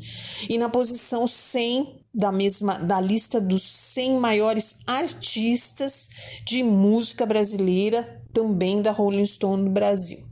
e 0.49 0.57
na 0.57 0.69
posição 0.69 1.25
100 1.25 2.01
da 2.13 2.31
mesma 2.31 2.77
da 2.77 2.99
lista 2.99 3.39
dos 3.39 3.63
100 3.63 4.17
maiores 4.17 4.79
artistas 4.85 6.09
de 6.45 6.61
música 6.61 7.25
brasileira 7.25 8.21
também 8.33 8.81
da 8.81 8.91
Rolling 8.91 9.25
Stone 9.25 9.63
do 9.63 9.69
Brasil. 9.69 10.30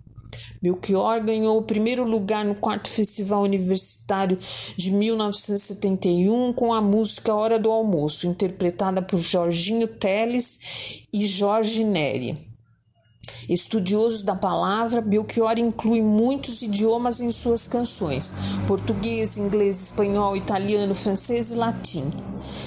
Belchior 0.61 1.23
ganhou 1.23 1.57
o 1.57 1.63
primeiro 1.63 2.03
lugar 2.03 2.43
no 2.43 2.55
quarto 2.55 2.89
festival 2.89 3.43
universitário 3.43 4.37
de 4.75 4.91
1971 4.91 6.53
com 6.53 6.73
a 6.73 6.81
música 6.81 7.33
Hora 7.33 7.59
do 7.59 7.71
Almoço, 7.71 8.27
interpretada 8.27 9.01
por 9.01 9.19
Jorginho 9.19 9.87
Teles 9.87 11.05
e 11.13 11.25
Jorge 11.25 11.83
Neri. 11.83 12.48
Estudioso 13.47 14.23
da 14.23 14.35
palavra, 14.35 15.01
Belchior 15.01 15.57
inclui 15.57 16.01
muitos 16.01 16.61
idiomas 16.61 17.19
em 17.19 17.31
suas 17.31 17.67
canções: 17.67 18.33
português, 18.67 19.37
inglês, 19.37 19.83
espanhol, 19.83 20.37
italiano, 20.37 20.93
francês 20.93 21.51
e 21.51 21.55
latim. 21.55 22.11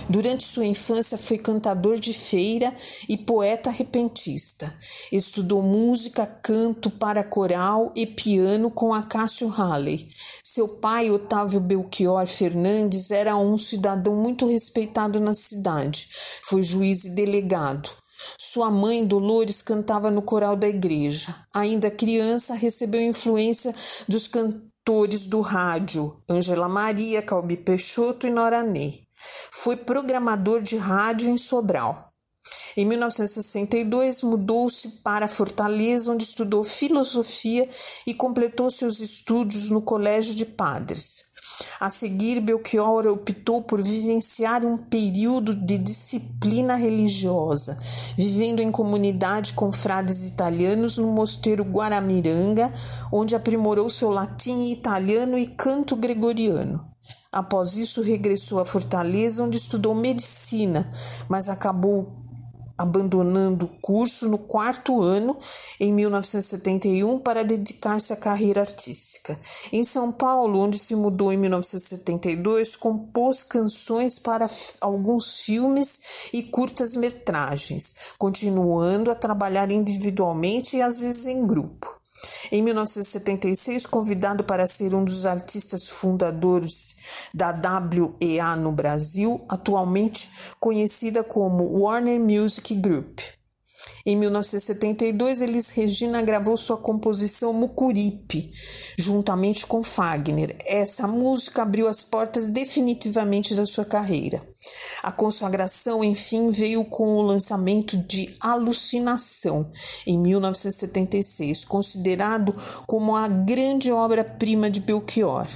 Durante 0.08 0.46
sua 0.46 0.66
infância 0.66 1.16
foi 1.16 1.38
cantador 1.38 1.98
de 1.98 2.12
feira 2.12 2.74
e 3.08 3.16
poeta 3.16 3.70
repentista. 3.70 4.74
Estudou 5.10 5.62
música, 5.62 6.26
canto 6.26 6.90
para 6.90 7.24
coral 7.24 7.92
e 7.94 8.06
piano 8.06 8.70
com 8.70 8.92
Acácio 8.92 9.48
Halley. 9.48 10.08
Seu 10.44 10.68
pai, 10.68 11.10
Otávio 11.10 11.60
Belchior 11.60 12.26
Fernandes, 12.26 13.10
era 13.10 13.36
um 13.36 13.56
cidadão 13.56 14.16
muito 14.16 14.46
respeitado 14.46 15.20
na 15.20 15.34
cidade. 15.34 16.08
Foi 16.44 16.62
juiz 16.62 17.04
e 17.04 17.14
delegado. 17.14 18.01
Sua 18.38 18.70
mãe, 18.70 19.06
Dolores, 19.06 19.62
cantava 19.62 20.10
no 20.10 20.22
coral 20.22 20.56
da 20.56 20.68
igreja. 20.68 21.34
Ainda 21.52 21.90
criança, 21.90 22.54
recebeu 22.54 23.00
influência 23.00 23.74
dos 24.08 24.28
cantores 24.28 25.26
do 25.26 25.40
rádio, 25.40 26.16
Ângela 26.28 26.68
Maria, 26.68 27.22
Calbi 27.22 27.56
Peixoto 27.56 28.26
e 28.26 28.30
Nora 28.30 28.62
Ney. 28.62 29.06
Foi 29.52 29.76
programador 29.76 30.60
de 30.60 30.76
rádio 30.76 31.30
em 31.30 31.38
Sobral. 31.38 32.02
Em 32.76 32.84
1962, 32.84 34.22
mudou-se 34.22 34.88
para 35.02 35.28
Fortaleza, 35.28 36.10
onde 36.10 36.24
estudou 36.24 36.64
filosofia 36.64 37.68
e 38.06 38.12
completou 38.12 38.70
seus 38.70 38.98
estudos 38.98 39.70
no 39.70 39.82
Colégio 39.82 40.34
de 40.34 40.44
Padres. 40.44 41.31
A 41.80 41.90
seguir, 41.90 42.40
Belchior 42.40 43.06
optou 43.06 43.62
por 43.62 43.82
vivenciar 43.82 44.64
um 44.64 44.76
período 44.76 45.54
de 45.54 45.78
disciplina 45.78 46.76
religiosa, 46.76 47.78
vivendo 48.16 48.60
em 48.60 48.70
comunidade 48.70 49.52
com 49.52 49.72
frades 49.72 50.28
italianos 50.28 50.98
no 50.98 51.08
mosteiro 51.08 51.64
Guaramiranga, 51.64 52.72
onde 53.12 53.34
aprimorou 53.34 53.90
seu 53.90 54.10
latim 54.10 54.70
italiano 54.70 55.36
e 55.36 55.46
canto 55.46 55.96
gregoriano. 55.96 56.92
Após 57.32 57.76
isso, 57.76 58.02
regressou 58.02 58.60
a 58.60 58.64
Fortaleza, 58.64 59.42
onde 59.42 59.56
estudou 59.56 59.94
medicina, 59.94 60.90
mas 61.28 61.48
acabou 61.48 62.21
abandonando 62.82 63.66
o 63.66 63.80
curso 63.80 64.28
no 64.28 64.38
quarto 64.38 65.00
ano, 65.00 65.38
em 65.80 65.92
1971, 65.92 67.18
para 67.18 67.44
dedicar-se 67.44 68.12
à 68.12 68.16
carreira 68.16 68.60
artística. 68.60 69.38
Em 69.72 69.84
São 69.84 70.12
Paulo, 70.12 70.58
onde 70.58 70.78
se 70.78 70.94
mudou 70.94 71.32
em 71.32 71.36
1972, 71.36 72.76
compôs 72.76 73.42
canções 73.42 74.18
para 74.18 74.48
alguns 74.80 75.40
filmes 75.40 76.28
e 76.32 76.42
curtas-metragens, 76.42 77.94
continuando 78.18 79.10
a 79.10 79.14
trabalhar 79.14 79.70
individualmente 79.70 80.76
e 80.76 80.82
às 80.82 81.00
vezes 81.00 81.26
em 81.26 81.46
grupo. 81.46 82.01
Em 82.50 82.62
1976, 82.62 83.86
convidado 83.86 84.44
para 84.44 84.66
ser 84.66 84.94
um 84.94 85.04
dos 85.04 85.24
artistas 85.26 85.88
fundadores 85.88 86.96
da 87.32 87.50
WEA 87.50 88.56
no 88.56 88.72
Brasil, 88.72 89.44
atualmente 89.48 90.28
conhecida 90.60 91.24
como 91.24 91.64
Warner 91.80 92.20
Music 92.20 92.74
Group. 92.74 93.20
Em 94.04 94.16
1972, 94.16 95.42
Elis 95.42 95.68
Regina 95.70 96.20
gravou 96.22 96.56
sua 96.56 96.76
composição 96.76 97.52
Mucuripe, 97.52 98.50
juntamente 98.98 99.64
com 99.64 99.82
Fagner. 99.82 100.56
Essa 100.66 101.06
música 101.06 101.62
abriu 101.62 101.86
as 101.86 102.02
portas 102.02 102.48
definitivamente 102.48 103.54
da 103.54 103.64
sua 103.64 103.84
carreira. 103.84 104.42
A 105.02 105.12
consagração, 105.12 106.02
enfim, 106.02 106.50
veio 106.50 106.84
com 106.84 107.16
o 107.16 107.22
lançamento 107.22 107.96
de 107.96 108.34
Alucinação, 108.40 109.70
em 110.06 110.18
1976, 110.18 111.64
considerado 111.64 112.54
como 112.86 113.14
a 113.14 113.28
grande 113.28 113.90
obra-prima 113.90 114.70
de 114.70 114.80
Belchior. 114.80 115.46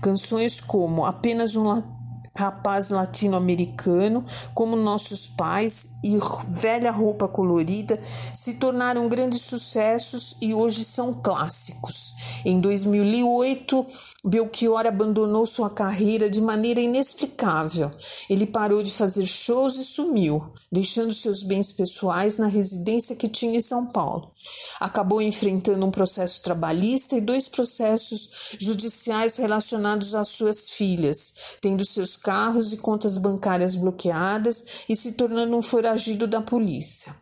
Canções 0.00 0.60
como 0.60 1.04
Apenas 1.04 1.56
um 1.56 1.95
rapaz 2.36 2.90
latino-americano, 2.90 4.24
como 4.54 4.76
nossos 4.76 5.26
pais 5.26 5.96
e 6.04 6.18
velha 6.48 6.90
roupa 6.90 7.26
colorida 7.26 7.98
se 8.32 8.54
tornaram 8.54 9.08
grandes 9.08 9.42
sucessos 9.42 10.36
e 10.40 10.54
hoje 10.54 10.84
são 10.84 11.14
clássicos. 11.14 12.14
Em 12.44 12.60
2008, 12.60 13.86
Belchior 14.24 14.86
abandonou 14.86 15.46
sua 15.46 15.70
carreira 15.70 16.28
de 16.28 16.40
maneira 16.40 16.80
inexplicável. 16.80 17.90
Ele 18.28 18.46
parou 18.46 18.82
de 18.82 18.92
fazer 18.92 19.26
shows 19.26 19.76
e 19.78 19.84
sumiu, 19.84 20.52
deixando 20.70 21.12
seus 21.12 21.42
bens 21.42 21.72
pessoais 21.72 22.38
na 22.38 22.46
residência 22.46 23.16
que 23.16 23.28
tinha 23.28 23.56
em 23.56 23.60
São 23.60 23.86
Paulo. 23.86 24.32
Acabou 24.80 25.22
enfrentando 25.22 25.84
um 25.86 25.90
processo 25.90 26.42
trabalhista 26.42 27.16
e 27.16 27.20
dois 27.20 27.48
processos 27.48 28.30
judiciais 28.58 29.36
relacionados 29.36 30.14
às 30.14 30.28
suas 30.28 30.70
filhas, 30.70 31.34
tendo 31.60 31.84
seus 31.84 32.16
carros 32.16 32.72
e 32.72 32.76
contas 32.76 33.16
bancárias 33.18 33.74
bloqueadas 33.74 34.84
e 34.88 34.96
se 34.96 35.12
tornando 35.12 35.56
um 35.56 35.62
foragido 35.62 36.26
da 36.26 36.40
polícia. 36.40 37.14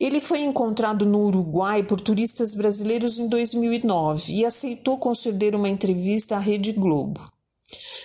Ele 0.00 0.20
foi 0.20 0.40
encontrado 0.40 1.06
no 1.06 1.20
Uruguai 1.26 1.82
por 1.82 2.00
turistas 2.00 2.54
brasileiros 2.54 3.18
em 3.18 3.28
2009 3.28 4.32
e 4.32 4.44
aceitou 4.44 4.98
conceder 4.98 5.54
uma 5.54 5.68
entrevista 5.68 6.36
à 6.36 6.38
Rede 6.38 6.72
Globo. 6.72 7.35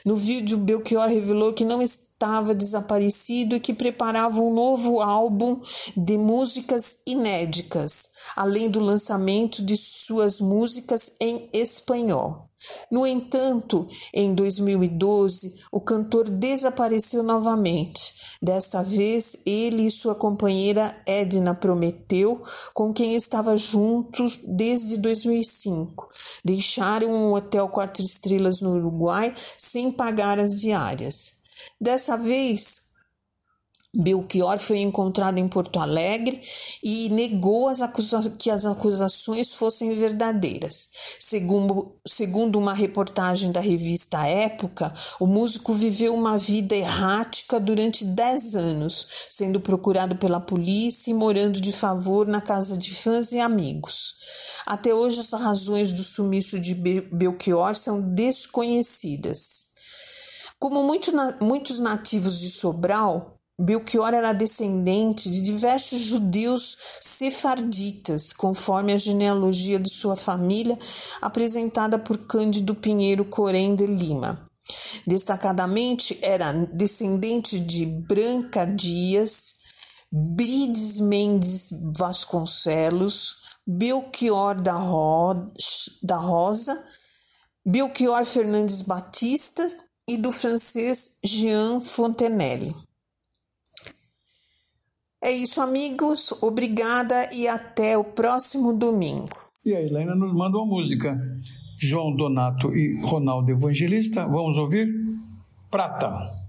No 0.03 0.15
vídeo, 0.15 0.57
Belchior 0.57 1.07
revelou 1.07 1.53
que 1.53 1.63
não 1.63 1.81
estava 1.81 2.55
desaparecido 2.55 3.55
e 3.55 3.59
que 3.59 3.73
preparava 3.73 4.41
um 4.41 4.53
novo 4.53 5.01
álbum 5.01 5.61
de 5.95 6.17
músicas 6.17 7.01
inéditas, 7.05 8.09
além 8.35 8.69
do 8.69 8.79
lançamento 8.79 9.63
de 9.63 9.77
suas 9.77 10.39
músicas 10.39 11.15
em 11.19 11.49
espanhol. 11.53 12.50
No 12.89 13.05
entanto, 13.05 13.87
em 14.13 14.33
2012, 14.33 15.61
o 15.71 15.79
cantor 15.79 16.29
desapareceu 16.29 17.23
novamente. 17.23 18.13
Desta 18.41 18.81
vez, 18.81 19.37
ele 19.45 19.87
e 19.87 19.91
sua 19.91 20.15
companheira 20.15 20.99
Edna 21.07 21.53
Prometeu, 21.53 22.43
com 22.73 22.93
quem 22.93 23.15
estava 23.15 23.55
juntos 23.55 24.39
desde 24.47 24.97
2005, 24.97 26.07
deixaram 26.43 27.09
um 27.09 27.33
hotel 27.33 27.69
quatro 27.69 28.03
estrelas 28.03 28.61
no 28.61 28.75
Uruguai 28.75 29.33
sem 29.57 29.91
pagar 29.91 30.39
as 30.39 30.59
diárias. 30.59 31.33
Dessa 31.79 32.17
vez, 32.17 32.90
Belchior 33.93 34.57
foi 34.57 34.79
encontrado 34.79 35.37
em 35.37 35.49
Porto 35.49 35.77
Alegre 35.77 36.41
e 36.81 37.09
negou 37.09 37.67
as 37.67 37.81
que 38.37 38.49
as 38.49 38.65
acusações 38.65 39.53
fossem 39.53 39.93
verdadeiras. 39.93 40.89
Segundo, 41.19 41.99
segundo 42.07 42.57
uma 42.57 42.73
reportagem 42.73 43.51
da 43.51 43.59
revista 43.59 44.25
Época, 44.25 44.93
o 45.19 45.27
músico 45.27 45.73
viveu 45.73 46.13
uma 46.13 46.37
vida 46.37 46.73
errática 46.73 47.59
durante 47.59 48.05
10 48.05 48.55
anos, 48.55 49.07
sendo 49.29 49.59
procurado 49.59 50.15
pela 50.15 50.39
polícia 50.39 51.11
e 51.11 51.13
morando 51.13 51.59
de 51.59 51.73
favor 51.73 52.25
na 52.25 52.39
casa 52.39 52.77
de 52.77 52.95
fãs 52.95 53.33
e 53.33 53.41
amigos. 53.41 54.13
Até 54.65 54.93
hoje, 54.93 55.19
as 55.19 55.33
razões 55.33 55.91
do 55.91 56.03
sumiço 56.03 56.61
de 56.61 56.73
Belchior 56.73 57.75
são 57.75 57.99
desconhecidas. 58.01 59.69
Como 60.57 60.81
muito, 60.81 61.11
muitos 61.41 61.79
nativos 61.79 62.39
de 62.39 62.49
Sobral, 62.49 63.40
Belchior 63.59 64.13
era 64.13 64.33
descendente 64.33 65.29
de 65.29 65.41
diversos 65.41 66.01
judeus 66.01 66.77
sefarditas, 66.99 68.33
conforme 68.33 68.93
a 68.93 68.97
genealogia 68.97 69.79
de 69.79 69.89
sua 69.89 70.15
família 70.15 70.79
apresentada 71.21 71.99
por 71.99 72.17
Cândido 72.25 72.73
Pinheiro 72.73 73.25
Corém 73.25 73.75
de 73.75 73.85
Lima. 73.85 74.49
Destacadamente, 75.05 76.17
era 76.21 76.51
descendente 76.51 77.59
de 77.59 77.85
Branca 77.85 78.65
Dias, 78.65 79.57
Brides 80.11 80.99
Mendes 80.99 81.69
Vasconcelos, 81.97 83.41
Belchior 83.65 84.59
da, 84.59 84.73
Ro 84.73 85.51
da 86.01 86.17
Rosa, 86.17 86.83
Belchior 87.65 88.25
Fernandes 88.25 88.81
Batista 88.81 89.67
e 90.07 90.17
do 90.17 90.31
francês 90.31 91.19
Jean 91.23 91.79
Fontenelle. 91.81 92.75
É 95.23 95.31
isso, 95.31 95.61
amigos. 95.61 96.33
Obrigada 96.41 97.29
e 97.31 97.47
até 97.47 97.95
o 97.95 98.03
próximo 98.03 98.73
domingo. 98.73 99.29
E 99.63 99.75
a 99.75 99.79
Helena 99.79 100.15
nos 100.15 100.33
manda 100.33 100.57
uma 100.57 100.65
música. 100.65 101.15
João 101.77 102.15
Donato 102.15 102.75
e 102.75 102.99
Ronaldo 103.01 103.51
Evangelista. 103.51 104.25
Vamos 104.25 104.57
ouvir? 104.57 104.87
Prata. 105.69 106.41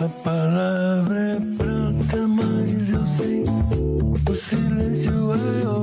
A 0.00 0.08
palavra 0.24 1.18
é 1.18 1.40
prata, 1.56 2.26
mas 2.26 2.92
eu 2.92 3.06
sei, 3.06 3.44
o 4.28 4.34
silêncio 4.34 5.12
é 5.32 5.68
ouro. 5.68 5.77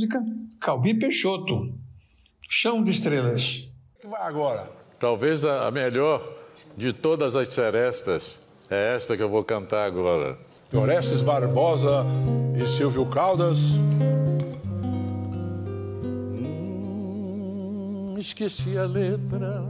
Música, 0.00 0.24
Calbi 0.58 0.94
Peixoto, 0.94 1.74
Chão 2.48 2.82
de 2.82 2.90
Estrelas. 2.90 3.70
Vai 4.02 4.22
agora. 4.22 4.72
Talvez 4.98 5.44
a 5.44 5.70
melhor 5.70 6.26
de 6.74 6.90
todas 6.92 7.36
as 7.36 7.48
serestas 7.48 8.40
é 8.70 8.96
esta 8.96 9.14
que 9.16 9.22
eu 9.22 9.28
vou 9.28 9.44
cantar 9.44 9.84
agora. 9.84 10.38
Orestes 10.72 11.20
Barbosa 11.20 12.06
e 12.56 12.66
Silvio 12.66 13.04
Caldas. 13.06 13.58
Hum, 16.32 18.14
esqueci 18.18 18.78
a 18.78 18.86
letra, 18.86 19.62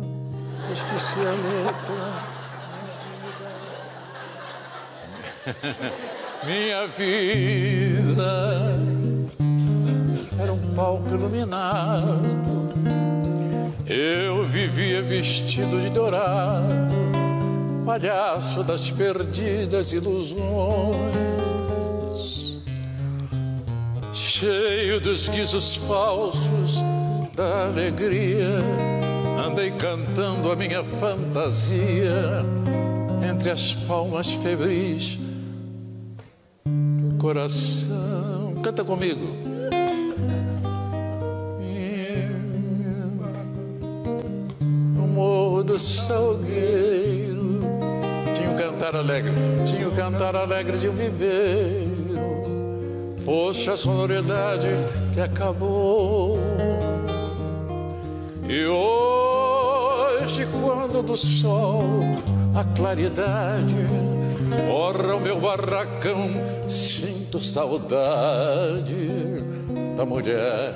esqueci 0.73 1.19
a 1.27 1.33
letra. 1.33 2.31
Minha 6.47 6.87
vida 6.87 8.79
era 10.41 10.53
um 10.53 10.75
palco 10.75 11.09
iluminado. 11.09 12.21
Eu 13.87 14.49
vivia 14.49 15.03
vestido 15.03 15.81
de 15.81 15.91
dourado, 15.91 16.95
palhaço 17.85 18.63
das 18.63 18.89
perdidas 18.91 19.93
ilusões 19.93 21.31
cheio 24.41 24.99
dos 24.99 25.29
guizos 25.29 25.77
falsos 25.77 26.83
da 27.37 27.67
alegria. 27.67 28.49
Andei 29.47 29.71
cantando 29.71 30.51
a 30.51 30.57
minha 30.57 30.83
fantasia 30.83 32.43
entre 33.31 33.51
as 33.51 33.73
palmas 33.73 34.33
febris 34.33 35.19
do 36.65 37.19
coração. 37.19 38.55
Canta 38.63 38.83
comigo. 38.83 39.50
Do 45.71 45.79
Salgueiro 45.79 47.61
tinha 48.35 48.51
um 48.51 48.57
cantar 48.57 48.97
alegre, 48.97 49.33
tinha 49.65 49.89
um 49.89 49.93
cantar 49.93 50.35
alegre 50.35 50.77
de 50.79 50.89
um 50.89 50.93
viveiro 50.93 52.01
fosse 53.19 53.71
a 53.71 53.77
sonoridade 53.77 54.67
que 55.15 55.21
acabou. 55.21 56.41
E 58.49 58.67
hoje, 58.67 60.49
quando 60.61 61.05
do 61.05 61.17
sol 61.17 61.85
a 62.57 62.65
claridade 62.77 63.77
forra 64.67 65.15
o 65.15 65.21
meu 65.21 65.39
barracão, 65.39 66.31
sinto 66.69 67.39
saudade 67.39 69.09
da 69.97 70.05
mulher 70.05 70.75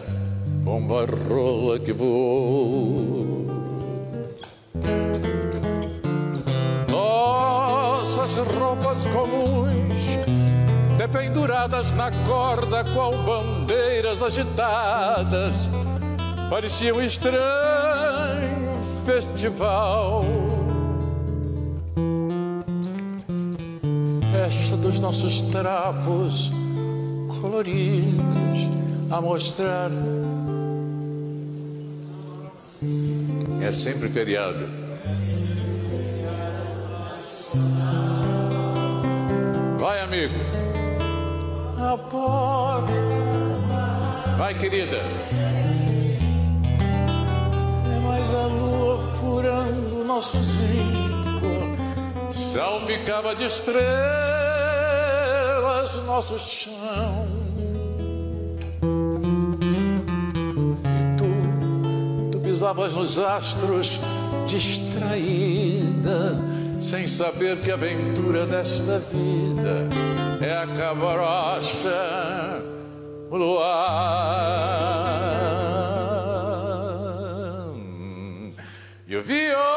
com 0.64 0.78
a 0.96 1.04
rola 1.28 1.80
que 1.80 1.92
voou. 1.92 3.44
Nossas 6.88 8.36
roupas 8.56 9.04
comuns 9.06 10.18
dependuradas 10.96 11.92
na 11.92 12.10
corda 12.26 12.84
qual 12.94 13.12
bandeiras 13.24 14.22
agitadas, 14.22 15.54
parecia 16.48 16.94
um 16.94 17.02
estranho 17.02 18.64
festival. 19.04 20.24
Festa 24.32 24.76
dos 24.76 24.98
nossos 24.98 25.42
trapos 25.42 26.50
coloridos 27.40 28.70
a 29.10 29.20
mostrar. 29.20 29.90
É 33.64 33.72
sempre 33.72 34.10
feriado. 34.10 34.68
Vai, 39.78 40.00
amigo. 40.02 40.34
Vai, 44.36 44.58
querida. 44.58 44.98
É 47.86 47.98
mais 48.00 48.34
a 48.34 48.46
lua 48.48 48.98
furando 49.18 50.04
nosso 50.04 50.36
zinco. 50.42 51.72
Salpicava 52.52 53.34
de 53.34 53.44
estrelas 53.44 53.74
nosso 56.04 56.38
chão. 56.38 57.23
Pisavas 62.54 62.94
nos 62.94 63.18
astros 63.18 63.98
distraída 64.46 66.40
sem 66.80 67.04
saber 67.04 67.60
que 67.60 67.72
a 67.72 67.74
aventura 67.74 68.46
desta 68.46 69.00
vida 69.00 69.88
é 70.40 70.56
a 70.56 70.64
cabrocha, 70.68 72.62
o 73.28 73.36
luar 73.36 73.74
e 79.08 79.16
o 79.16 79.22
viola. 79.24 79.73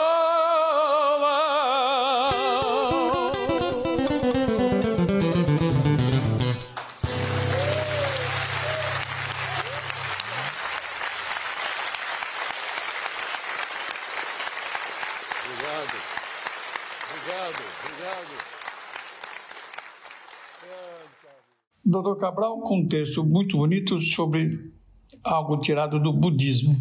Doutor 21.89 22.17
Cabral, 22.17 22.59
com 22.59 22.79
um 22.79 22.85
texto 22.85 23.23
muito 23.23 23.55
bonito 23.55 23.97
sobre 23.97 24.73
algo 25.23 25.57
tirado 25.57 25.97
do 25.97 26.11
budismo. 26.11 26.75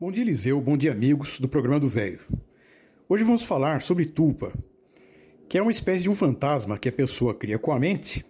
Bom 0.00 0.10
dia, 0.10 0.24
Eliseu. 0.24 0.58
Bom 0.58 0.74
dia, 0.74 0.90
amigos 0.90 1.38
do 1.38 1.46
programa 1.46 1.78
do 1.78 1.86
Velho. 1.86 2.20
Hoje 3.06 3.22
vamos 3.24 3.42
falar 3.42 3.82
sobre 3.82 4.06
tulpa, 4.06 4.54
que 5.46 5.58
é 5.58 5.60
uma 5.60 5.70
espécie 5.70 6.04
de 6.04 6.08
um 6.08 6.14
fantasma 6.14 6.78
que 6.78 6.88
a 6.88 6.92
pessoa 6.92 7.34
cria 7.34 7.58
com 7.58 7.72
a 7.72 7.78
mente 7.78 8.24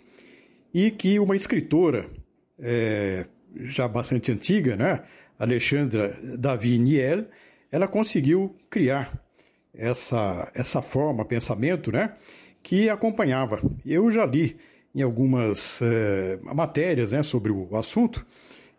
e 0.74 0.90
que 0.90 1.20
uma 1.20 1.36
escritora 1.36 2.10
é, 2.58 3.28
já 3.54 3.86
bastante 3.86 4.32
antiga, 4.32 4.74
né, 4.74 5.04
Alexandra 5.38 6.18
Davi 6.36 6.80
Niel, 6.80 7.26
ela 7.70 7.86
conseguiu 7.86 8.56
criar 8.68 9.24
essa, 9.72 10.50
essa 10.52 10.82
forma, 10.82 11.24
pensamento, 11.24 11.92
né, 11.92 12.16
que 12.60 12.90
acompanhava. 12.90 13.60
Eu 13.84 14.10
já 14.10 14.26
li 14.26 14.56
em 14.96 15.02
algumas 15.02 15.82
é, 15.82 16.38
matérias 16.54 17.12
né, 17.12 17.22
sobre 17.22 17.52
o 17.52 17.76
assunto 17.76 18.26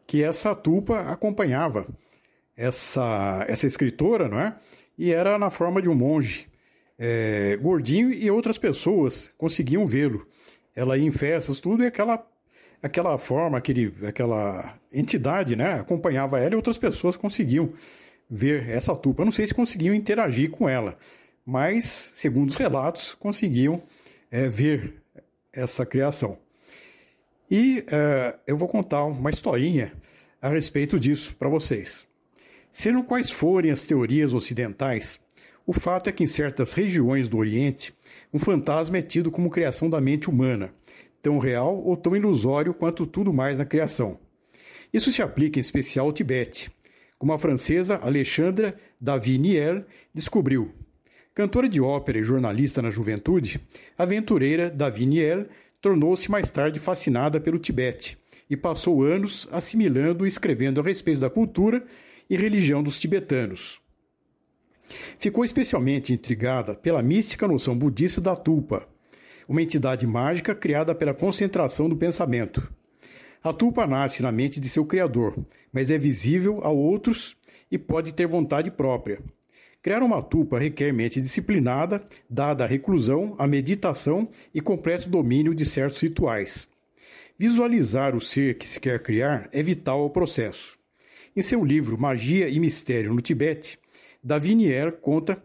que 0.07 0.23
essa 0.23 0.55
tulpa 0.55 1.01
acompanhava 1.01 1.85
essa, 2.55 3.45
essa 3.47 3.67
escritora, 3.67 4.27
não 4.27 4.39
é? 4.39 4.55
E 4.97 5.11
era 5.11 5.37
na 5.37 5.51
forma 5.51 5.79
de 5.79 5.87
um 5.87 5.93
monge 5.93 6.47
é, 6.97 7.55
gordinho 7.61 8.11
e 8.11 8.31
outras 8.31 8.57
pessoas 8.57 9.31
conseguiam 9.37 9.85
vê-lo. 9.85 10.25
Ela 10.75 10.97
ia 10.97 11.05
em 11.05 11.11
festas, 11.11 11.59
tudo, 11.59 11.83
e 11.83 11.85
aquela, 11.85 12.25
aquela 12.81 13.15
forma, 13.19 13.59
aquele, 13.59 13.93
aquela 14.07 14.75
entidade, 14.91 15.55
né? 15.55 15.73
Acompanhava 15.73 16.39
ela 16.39 16.53
e 16.53 16.55
outras 16.55 16.79
pessoas 16.79 17.15
conseguiam 17.15 17.73
ver 18.27 18.67
essa 18.69 18.95
tulpa. 18.95 19.21
Eu 19.21 19.25
não 19.25 19.31
sei 19.31 19.45
se 19.45 19.53
conseguiam 19.53 19.93
interagir 19.93 20.49
com 20.49 20.67
ela, 20.67 20.97
mas, 21.45 21.85
segundo 21.85 22.49
os 22.49 22.55
relatos, 22.55 23.13
conseguiam 23.13 23.83
é, 24.31 24.47
ver 24.49 24.95
essa 25.57 25.85
criação. 25.85 26.37
E 27.49 27.83
é, 27.87 28.35
eu 28.45 28.55
vou 28.55 28.67
contar 28.67 29.03
uma 29.05 29.29
historinha 29.29 29.91
a 30.41 30.49
respeito 30.49 30.99
disso 30.99 31.35
para 31.37 31.49
vocês. 31.49 32.05
Sejam 32.69 33.01
quais 33.01 33.31
forem 33.31 33.71
as 33.71 33.83
teorias 33.83 34.33
ocidentais, 34.33 35.19
o 35.65 35.73
fato 35.73 36.09
é 36.09 36.13
que 36.13 36.23
em 36.23 36.27
certas 36.27 36.73
regiões 36.73 37.27
do 37.27 37.37
Oriente, 37.37 37.93
um 38.33 38.39
fantasma 38.39 38.99
é 38.99 39.01
tido 39.01 39.31
como 39.31 39.49
criação 39.49 39.89
da 39.89 39.99
mente 39.99 40.29
humana, 40.29 40.73
tão 41.21 41.39
real 41.39 41.81
ou 41.83 41.97
tão 41.97 42.15
ilusório 42.15 42.73
quanto 42.73 43.05
tudo 43.05 43.33
mais 43.33 43.59
na 43.59 43.65
criação. 43.65 44.19
Isso 44.93 45.11
se 45.11 45.21
aplica 45.21 45.59
em 45.59 45.61
especial 45.61 46.05
ao 46.05 46.13
Tibete, 46.13 46.71
como 47.17 47.33
a 47.33 47.37
francesa 47.37 47.97
Alexandra 47.97 48.77
Davinier 49.01 49.85
descobriu. 50.13 50.73
Cantora 51.37 51.69
de 51.69 51.79
ópera 51.79 52.17
e 52.17 52.23
jornalista 52.23 52.81
na 52.81 52.89
juventude, 52.89 53.61
a 53.95 54.01
aventureira 54.01 54.71
Davinier 54.71 55.47
tornou-se 55.79 56.31
mais 56.31 56.49
tarde 56.49 56.79
fascinada 56.79 57.39
pelo 57.39 57.59
Tibete 57.59 58.17
e 58.49 58.57
passou 58.57 59.03
anos 59.03 59.47
assimilando 59.51 60.25
e 60.25 60.27
escrevendo 60.27 60.81
a 60.81 60.83
respeito 60.83 61.19
da 61.19 61.29
cultura 61.29 61.85
e 62.27 62.35
religião 62.35 62.81
dos 62.81 62.97
tibetanos. 62.97 63.79
Ficou 65.19 65.45
especialmente 65.45 66.11
intrigada 66.11 66.73
pela 66.73 67.03
mística 67.03 67.47
noção 67.47 67.77
budista 67.77 68.19
da 68.19 68.35
tulpa, 68.35 68.89
uma 69.47 69.61
entidade 69.61 70.07
mágica 70.07 70.55
criada 70.55 70.95
pela 70.95 71.13
concentração 71.13 71.87
do 71.87 71.95
pensamento. 71.95 72.67
A 73.43 73.53
tulpa 73.53 73.85
nasce 73.85 74.23
na 74.23 74.31
mente 74.31 74.59
de 74.59 74.67
seu 74.67 74.83
criador, 74.87 75.37
mas 75.71 75.91
é 75.91 75.99
visível 75.99 76.61
a 76.63 76.71
outros 76.71 77.37
e 77.71 77.77
pode 77.77 78.15
ter 78.15 78.25
vontade 78.25 78.71
própria. 78.71 79.19
Criar 79.81 80.01
uma 80.03 80.21
tulpa 80.21 80.59
requer 80.59 80.91
mente 80.91 81.21
disciplinada, 81.21 82.03
dada 82.29 82.63
a 82.63 82.67
reclusão, 82.67 83.35
a 83.37 83.47
meditação 83.47 84.27
e 84.53 84.59
completo 84.59 85.07
domínio 85.07 85.53
de 85.53 85.65
certos 85.65 86.01
rituais. 86.01 86.67
Visualizar 87.37 88.15
o 88.15 88.21
ser 88.21 88.57
que 88.57 88.67
se 88.67 88.79
quer 88.79 89.01
criar 89.01 89.47
é 89.51 89.61
vital 89.61 90.01
ao 90.01 90.09
processo. 90.09 90.77
Em 91.35 91.41
seu 91.41 91.63
livro 91.63 91.99
Magia 91.99 92.49
e 92.49 92.59
Mistério 92.59 93.13
no 93.13 93.21
Tibete, 93.21 93.77
Davinier 94.23 94.93
conta 94.93 95.41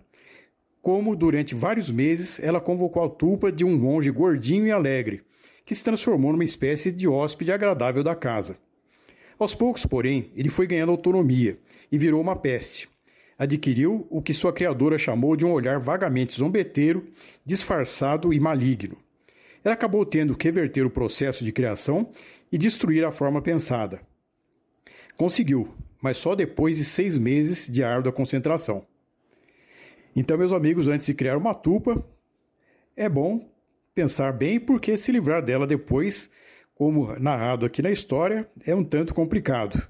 como, 0.81 1.15
durante 1.15 1.55
vários 1.55 1.91
meses, 1.91 2.41
ela 2.41 2.61
convocou 2.61 3.05
a 3.05 3.09
tulpa 3.09 3.53
de 3.53 3.65
um 3.65 3.79
monge 3.79 4.11
gordinho 4.11 4.67
e 4.67 4.73
alegre, 4.73 5.23
que 5.65 5.75
se 5.75 5.85
transformou 5.85 6.33
numa 6.33 6.45
espécie 6.45 6.91
de 6.91 7.07
hóspede 7.07 7.53
agradável 7.53 8.03
da 8.03 8.17
casa. 8.17 8.57
Aos 9.39 9.55
poucos, 9.55 9.87
porém, 9.87 10.31
ele 10.35 10.49
foi 10.49 10.67
ganhando 10.67 10.91
autonomia 10.91 11.57
e 11.91 11.99
virou 11.99 12.21
uma 12.21 12.35
peste. 12.35 12.89
Adquiriu 13.43 14.07
o 14.09 14.23
que 14.23 14.33
sua 14.33 14.53
criadora 14.53 14.97
chamou 14.97 15.35
de 15.35 15.45
um 15.45 15.51
olhar 15.51 15.81
vagamente 15.81 16.39
zombeteiro, 16.39 17.09
disfarçado 17.45 18.33
e 18.33 18.39
maligno. 18.39 18.97
Ela 19.65 19.75
acabou 19.75 20.07
tendo 20.07 20.37
que 20.37 20.47
reverter 20.47 20.87
o 20.87 20.91
processo 20.91 21.45
de 21.45 21.51
criação 21.51 22.09
e 22.53 22.57
destruir 22.57 23.05
a 23.05 23.11
forma 23.11 23.43
pensada. 23.43 24.01
Conseguiu, 25.17 25.75
mas 26.01 26.19
só 26.19 26.37
depois 26.37 26.77
de 26.77 26.85
seis 26.85 27.19
meses 27.19 27.67
de 27.67 27.83
árdua 27.83 28.13
concentração. 28.13 28.87
Então, 30.15 30.39
meus 30.39 30.53
amigos, 30.53 30.87
antes 30.87 31.07
de 31.07 31.13
criar 31.13 31.37
uma 31.37 31.53
tupa, 31.53 32.01
é 32.97 33.09
bom 33.09 33.45
pensar 33.93 34.33
bem, 34.33 34.61
porque 34.61 34.97
se 34.97 35.11
livrar 35.11 35.43
dela 35.43 35.67
depois, 35.67 36.31
como 36.77 37.19
narrado 37.19 37.67
aqui 37.67 37.83
na 37.83 37.91
história, 37.91 38.49
é 38.65 38.73
um 38.73 38.85
tanto 38.85 39.13
complicado. 39.13 39.85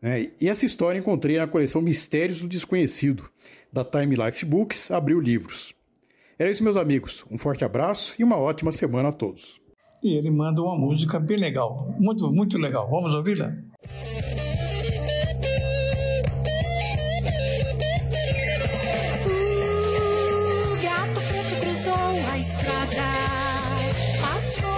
É, 0.00 0.30
e 0.40 0.48
essa 0.48 0.64
história 0.64 0.98
encontrei 0.98 1.38
na 1.38 1.46
coleção 1.46 1.82
Mistérios 1.82 2.40
do 2.40 2.48
Desconhecido, 2.48 3.28
da 3.72 3.84
Time 3.84 4.14
Life 4.14 4.44
Books, 4.44 4.90
Abril 4.90 5.20
Livros. 5.20 5.74
Era 6.38 6.50
isso, 6.50 6.62
meus 6.62 6.76
amigos. 6.76 7.24
Um 7.30 7.36
forte 7.36 7.64
abraço 7.64 8.14
e 8.18 8.22
uma 8.22 8.36
ótima 8.36 8.70
semana 8.70 9.08
a 9.08 9.12
todos. 9.12 9.60
E 10.02 10.14
ele 10.14 10.30
manda 10.30 10.62
uma 10.62 10.76
música 10.76 11.18
bem 11.18 11.36
legal, 11.36 11.92
muito, 11.98 12.32
muito 12.32 12.56
legal. 12.56 12.88
Vamos 12.88 13.12
ouvi-la? 13.12 13.56
O 20.70 20.76
gato 20.80 21.20
preto 21.28 21.60
cruzou 21.60 22.32
a 22.32 22.38
estrada, 22.38 23.08
passou 24.20 24.70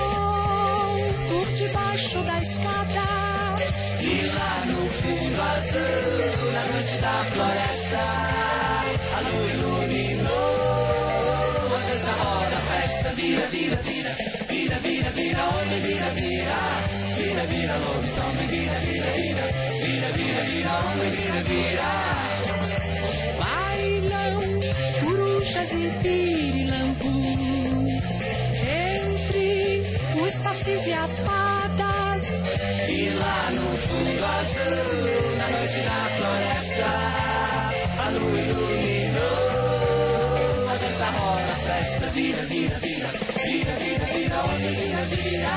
por 1.28 1.52
debaixo 1.52 2.24
da 2.24 2.38
escada. 2.40 3.09
Azul, 5.40 6.52
na 6.52 6.62
noite 6.72 6.96
da 7.04 7.24
floresta, 7.32 8.04
a 9.16 9.20
lua 9.20 9.48
iluminou 9.54 10.60
a 11.74 11.78
dança 11.88 12.12
roda, 12.22 12.56
a 12.56 12.62
festa 12.70 13.08
vira, 13.14 13.46
vira, 13.46 13.76
vira, 13.76 14.12
vira, 14.48 14.76
vira, 14.76 15.10
vira, 15.10 15.42
homem, 15.44 15.80
vira, 15.80 16.10
vira, 16.18 16.58
vira, 17.16 17.42
vira, 17.46 17.74
lobisomem, 17.76 18.46
vira, 18.48 18.78
vira, 18.80 19.10
vira, 19.16 19.44
vira, 19.82 20.08
vira, 20.12 20.42
vira, 20.42 20.70
homem, 20.78 21.10
vira, 21.10 21.40
vira. 21.48 21.90
Bailam 23.38 24.40
corujas 25.02 25.72
e 25.72 25.90
pirilampus 26.02 27.79
os 30.30 30.36
sacis 30.42 30.86
e 30.86 30.92
as 30.92 31.18
fadas. 31.18 32.22
E 32.88 33.10
lá 33.10 33.50
no 33.50 33.76
fundo 33.76 34.24
azul, 34.38 35.04
na 35.38 35.48
noite 35.56 35.80
da 35.88 35.98
floresta, 36.16 36.90
a 37.98 38.08
lua 38.10 38.40
iluminou 38.40 39.48
a 40.68 40.74
dança 40.76 41.08
roda, 41.18 41.52
a 41.52 41.56
festa 41.66 42.06
vira, 42.10 42.42
vira, 42.42 42.76
vira, 42.78 43.08
vira, 43.44 43.72
vira, 43.82 44.04
vira, 44.06 44.36
onde 44.44 44.68
vira, 44.78 45.02
vira, 45.10 45.54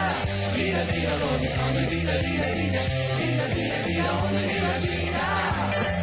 vira, 0.54 0.84
vira, 0.86 1.14
lobisomem, 1.22 1.86
vira, 1.88 2.14
vira, 2.14 2.48
vira, 2.58 2.84
vira, 3.18 3.46
vira, 3.56 3.78
vira, 3.86 4.12
onde 4.26 4.44
vira, 4.48 4.74
vira. 4.82 5.04
Bailam 5.84 6.03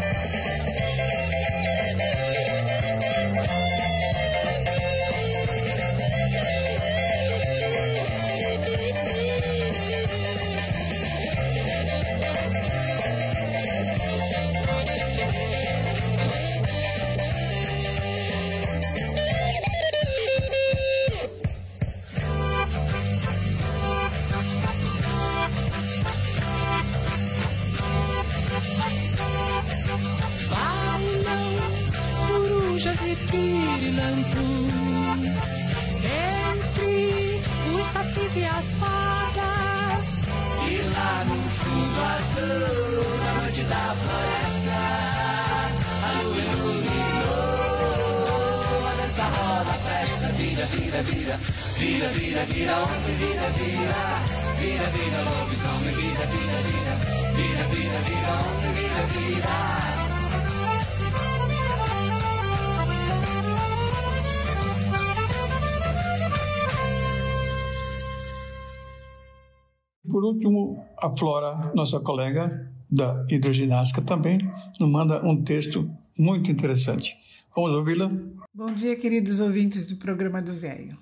Flora, 71.21 71.71
nossa 71.77 72.01
colega 72.01 72.67
da 72.91 73.27
hidroginástica, 73.29 74.01
também 74.01 74.39
nos 74.81 74.91
manda 74.91 75.23
um 75.23 75.45
texto 75.45 75.95
muito 76.19 76.51
interessante. 76.51 77.15
Vamos 77.55 77.73
ouvi-la? 77.73 78.11
Bom 78.55 78.73
dia, 78.73 78.97
queridos 78.97 79.39
ouvintes 79.39 79.85
do 79.85 79.97
programa 79.97 80.41
do 80.41 80.55
Velho. 80.55 80.97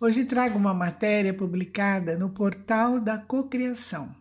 Hoje 0.00 0.24
trago 0.24 0.56
uma 0.56 0.72
matéria 0.72 1.34
publicada 1.34 2.16
no 2.16 2.30
portal 2.30 3.00
da 3.00 3.18
Cocriação. 3.18 4.14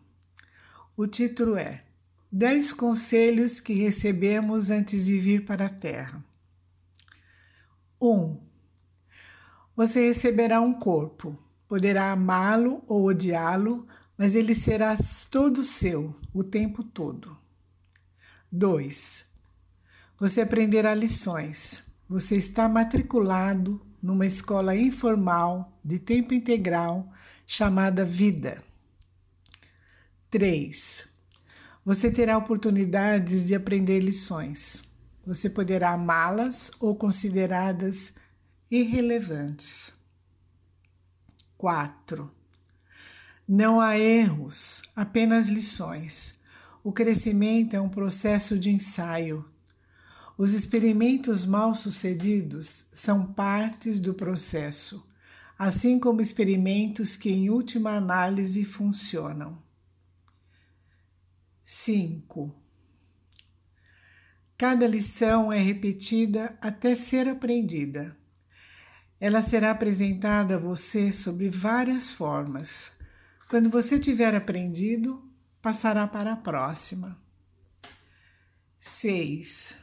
O 0.97 1.05
título 1.05 1.57
é 1.57 1.83
10 2.31 2.73
conselhos 2.73 3.59
que 3.59 3.73
recebemos 3.75 4.71
antes 4.71 5.05
de 5.05 5.19
vir 5.19 5.45
para 5.45 5.67
a 5.67 5.69
Terra. 5.69 6.25
1. 8.01 8.09
Um, 8.09 8.39
você 9.75 10.07
receberá 10.07 10.59
um 10.59 10.73
corpo. 10.73 11.37
Poderá 11.67 12.11
amá-lo 12.11 12.83
ou 12.87 13.05
odiá-lo, 13.05 13.87
mas 14.21 14.35
ele 14.35 14.53
será 14.53 14.95
todo 15.31 15.63
seu 15.63 16.15
o 16.31 16.43
tempo 16.43 16.83
todo. 16.83 17.35
2. 18.51 19.25
Você 20.19 20.41
aprenderá 20.41 20.93
lições. 20.93 21.85
Você 22.07 22.35
está 22.35 22.69
matriculado 22.69 23.81
numa 23.99 24.27
escola 24.27 24.75
informal 24.75 25.75
de 25.83 25.97
tempo 25.97 26.35
integral 26.35 27.11
chamada 27.47 28.05
Vida. 28.05 28.63
3. 30.29 31.07
Você 31.83 32.11
terá 32.11 32.37
oportunidades 32.37 33.43
de 33.43 33.55
aprender 33.55 34.01
lições. 34.01 34.83
Você 35.25 35.49
poderá 35.49 35.93
amá-las 35.93 36.69
ou 36.79 36.95
consideradas 36.95 38.13
irrelevantes. 38.69 39.91
4. 41.57 42.40
Não 43.53 43.81
há 43.81 43.99
erros, 43.99 44.81
apenas 44.95 45.49
lições. 45.49 46.39
O 46.81 46.93
crescimento 46.93 47.75
é 47.75 47.81
um 47.81 47.89
processo 47.89 48.57
de 48.57 48.69
ensaio. 48.69 49.45
Os 50.37 50.53
experimentos 50.53 51.45
mal 51.45 51.75
sucedidos 51.75 52.85
são 52.93 53.25
partes 53.33 53.99
do 53.99 54.13
processo, 54.13 55.05
assim 55.59 55.99
como 55.99 56.21
experimentos 56.21 57.17
que, 57.17 57.29
em 57.29 57.49
última 57.49 57.91
análise, 57.91 58.63
funcionam. 58.63 59.61
5. 61.61 62.55
Cada 64.57 64.87
lição 64.87 65.51
é 65.51 65.59
repetida 65.59 66.57
até 66.61 66.95
ser 66.95 67.27
aprendida. 67.27 68.15
Ela 69.19 69.41
será 69.41 69.71
apresentada 69.71 70.55
a 70.55 70.57
você 70.57 71.11
sobre 71.11 71.49
várias 71.49 72.09
formas. 72.09 72.93
Quando 73.51 73.69
você 73.69 73.99
tiver 73.99 74.33
aprendido, 74.33 75.29
passará 75.61 76.07
para 76.07 76.31
a 76.31 76.37
próxima. 76.37 77.21
6. 78.79 79.75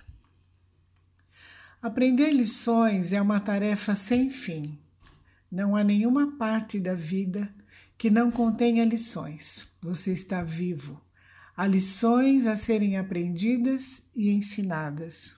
Aprender 1.83 2.31
lições 2.31 3.13
é 3.13 3.21
uma 3.21 3.39
tarefa 3.39 3.95
sem 3.95 4.31
fim. 4.31 4.79
Não 5.53 5.77
há 5.77 5.85
nenhuma 5.85 6.39
parte 6.39 6.81
da 6.81 6.95
vida 6.95 7.55
que 7.99 8.09
não 8.09 8.31
contenha 8.31 8.87
lições. 8.87 9.69
Você 9.83 10.13
está 10.13 10.43
vivo. 10.43 10.99
Há 11.55 11.67
lições 11.67 12.47
a 12.47 12.57
serem 12.57 12.97
aprendidas 12.97 14.09
e 14.17 14.31
ensinadas. 14.31 15.37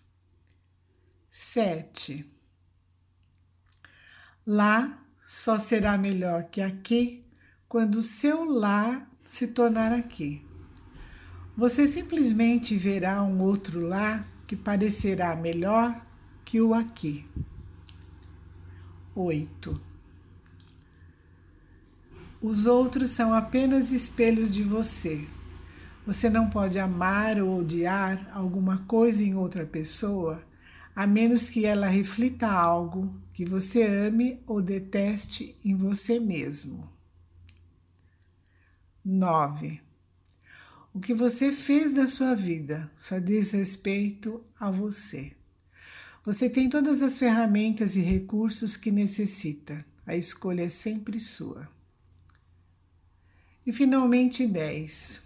7. 1.29 2.33
Lá 4.47 5.05
só 5.21 5.59
será 5.59 5.99
melhor 5.99 6.45
que 6.45 6.61
aqui 6.61 7.29
quando 7.71 7.95
o 7.95 8.03
seu 8.03 8.45
lar 8.51 9.09
se 9.23 9.47
tornar 9.47 9.93
aqui. 9.93 10.45
Você 11.57 11.87
simplesmente 11.87 12.77
verá 12.77 13.23
um 13.23 13.41
outro 13.41 13.79
lar 13.79 14.27
que 14.45 14.57
parecerá 14.57 15.37
melhor 15.37 16.05
que 16.45 16.61
o 16.61 16.75
aqui. 16.75 17.25
8. 19.15 19.81
Os 22.43 22.67
outros 22.67 23.11
são 23.11 23.33
apenas 23.33 23.93
espelhos 23.93 24.51
de 24.51 24.65
você. 24.65 25.29
Você 26.05 26.29
não 26.29 26.51
pode 26.51 26.77
amar 26.77 27.41
ou 27.41 27.61
odiar 27.61 28.33
alguma 28.35 28.79
coisa 28.79 29.23
em 29.23 29.37
outra 29.37 29.65
pessoa 29.65 30.43
a 30.93 31.07
menos 31.07 31.49
que 31.49 31.65
ela 31.65 31.87
reflita 31.87 32.49
algo 32.49 33.15
que 33.33 33.45
você 33.45 33.85
ame 33.85 34.43
ou 34.45 34.61
deteste 34.61 35.55
em 35.65 35.77
você 35.77 36.19
mesmo. 36.19 37.00
9. 39.11 39.81
O 40.95 41.01
que 41.01 41.13
você 41.13 41.51
fez 41.51 41.93
da 41.93 42.07
sua 42.07 42.33
vida 42.33 42.89
só 42.97 43.19
diz 43.19 43.51
respeito 43.51 44.41
a 44.59 44.71
você. 44.71 45.33
Você 46.25 46.49
tem 46.49 46.69
todas 46.69 47.03
as 47.03 47.19
ferramentas 47.19 47.97
e 47.97 48.01
recursos 48.01 48.77
que 48.77 48.93
necessita. 48.93 49.85
A 50.07 50.15
escolha 50.15 50.63
é 50.63 50.69
sempre 50.69 51.19
sua. 51.19 51.69
E 53.67 53.73
finalmente, 53.73 54.47
10. 54.47 55.23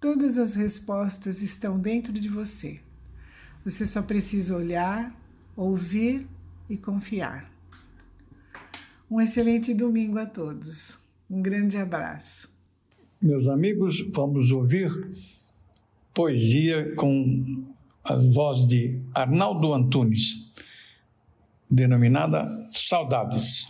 Todas 0.00 0.38
as 0.38 0.54
respostas 0.54 1.42
estão 1.42 1.78
dentro 1.78 2.14
de 2.14 2.30
você. 2.30 2.80
Você 3.64 3.84
só 3.86 4.00
precisa 4.00 4.56
olhar, 4.56 5.14
ouvir 5.54 6.26
e 6.70 6.76
confiar. 6.78 7.52
Um 9.10 9.20
excelente 9.20 9.74
domingo 9.74 10.18
a 10.18 10.24
todos. 10.24 10.98
Um 11.28 11.42
grande 11.42 11.76
abraço. 11.76 12.55
Meus 13.20 13.48
amigos, 13.48 14.06
vamos 14.14 14.52
ouvir 14.52 14.90
poesia 16.12 16.94
com 16.96 17.64
a 18.04 18.14
voz 18.14 18.66
de 18.66 19.00
Arnaldo 19.14 19.72
Antunes, 19.72 20.52
denominada 21.68 22.46
Saudades. 22.72 23.68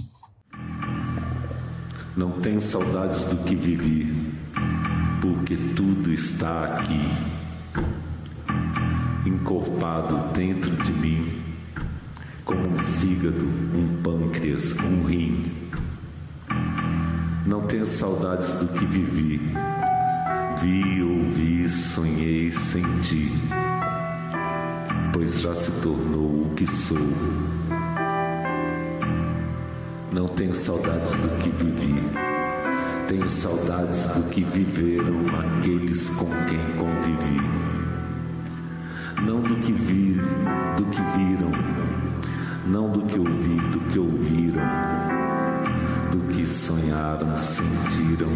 Não 2.16 2.40
tenho 2.40 2.60
saudades 2.60 3.24
do 3.26 3.36
que 3.44 3.54
vivi, 3.54 4.12
porque 5.22 5.56
tudo 5.76 6.12
está 6.12 6.78
aqui, 6.78 7.00
encorpado 9.28 10.32
dentro 10.32 10.74
de 10.82 10.92
mim, 10.92 11.40
como 12.44 12.66
um 12.66 12.78
fígado, 12.78 13.44
um 13.44 14.02
pâncreas, 14.02 14.72
um 14.80 15.04
rim. 15.04 15.65
Não 17.46 17.62
tenho 17.62 17.86
saudades 17.86 18.56
do 18.56 18.66
que 18.66 18.84
vivi, 18.84 19.40
vi, 20.60 21.02
ouvi, 21.02 21.68
sonhei, 21.68 22.50
senti, 22.50 23.32
pois 25.12 25.40
já 25.40 25.54
se 25.54 25.70
tornou 25.80 26.42
o 26.42 26.52
que 26.56 26.66
sou. 26.66 26.98
Não 30.12 30.26
tenho 30.26 30.54
saudades 30.54 31.12
do 31.12 31.28
que 31.38 31.50
vivi. 31.50 32.02
Tenho 33.06 33.30
saudades 33.30 34.08
do 34.08 34.28
que 34.30 34.42
viveram 34.42 35.20
aqueles 35.38 36.08
com 36.10 36.26
quem 36.48 36.58
convivi. 36.76 37.40
Não 39.22 39.40
do 39.40 39.54
que 39.56 39.70
vi, 39.70 40.14
do 40.76 40.84
que 40.86 41.00
viram, 41.16 41.52
não 42.66 42.90
do 42.90 43.02
que 43.02 43.18
ouvi, 43.20 43.56
do 43.70 43.80
que 43.92 43.98
ouviram, 44.00 44.62
que 46.36 46.46
sonharam, 46.46 47.34
sentiram 47.34 48.28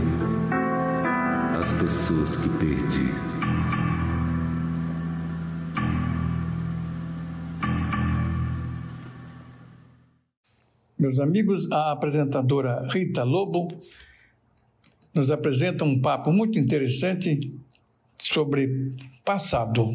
as 1.61 1.71
pessoas 1.75 2.35
que 2.35 2.49
perdi. 2.59 3.11
Meus 10.99 11.21
amigos, 11.21 11.71
a 11.71 11.93
apresentadora 11.93 12.89
Rita 12.91 13.23
Lobo 13.23 13.69
nos 15.13 15.31
apresenta 15.31 15.85
um 15.85 16.01
papo 16.01 16.33
muito 16.33 16.59
interessante 16.59 17.55
sobre 18.17 18.95
passado. 19.23 19.91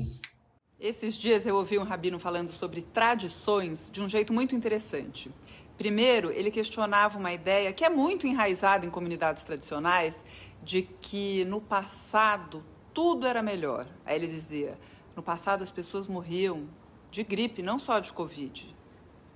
Esses 0.80 1.18
dias 1.18 1.43
eu 1.47 1.56
ouvi 1.56 1.80
um 1.80 1.84
rabino 1.84 2.20
falando 2.20 2.51
sobre 2.51 2.84
tradições 2.84 3.89
de 3.89 3.99
um 3.99 4.08
jeito 4.08 4.32
muito 4.32 4.56
interessante. 4.56 5.32
Primeiro, 5.78 6.32
ele 6.32 6.49
questionava 6.49 7.17
uma 7.17 7.34
ideia 7.34 7.73
que 7.73 7.84
é 7.84 7.89
muito 7.89 8.26
enraizada 8.26 8.86
em 8.86 8.89
comunidades 8.89 9.43
tradicionais 9.43 10.15
de 10.63 10.84
que 10.84 11.43
no 11.45 11.59
passado 11.59 12.63
tudo 12.93 13.28
era 13.28 13.41
melhor. 13.43 13.86
Aí 14.05 14.15
ele 14.15 14.28
dizia: 14.28 14.80
no 15.15 15.21
passado 15.21 15.63
as 15.63 15.71
pessoas 15.71 16.07
morriam 16.07 16.67
de 17.11 17.23
gripe, 17.23 17.61
não 17.61 17.78
só 17.78 17.99
de 17.99 18.13
Covid. 18.13 18.73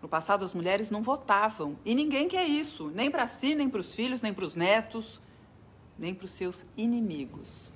No 0.01 0.07
passado 0.07 0.45
as 0.45 0.53
mulheres 0.53 0.89
não 0.89 1.01
votavam 1.01 1.77
e 1.83 1.93
ninguém 1.93 2.29
quer 2.29 2.45
isso, 2.45 2.89
nem 2.95 3.11
para 3.11 3.27
si, 3.27 3.53
nem 3.53 3.69
para 3.69 3.81
os 3.81 3.93
filhos, 3.93 4.21
nem 4.21 4.33
para 4.33 4.45
os 4.45 4.55
netos, 4.55 5.21
nem 5.97 6.13
para 6.13 6.25
os 6.25 6.31
seus 6.31 6.65
inimigos. 6.77 7.69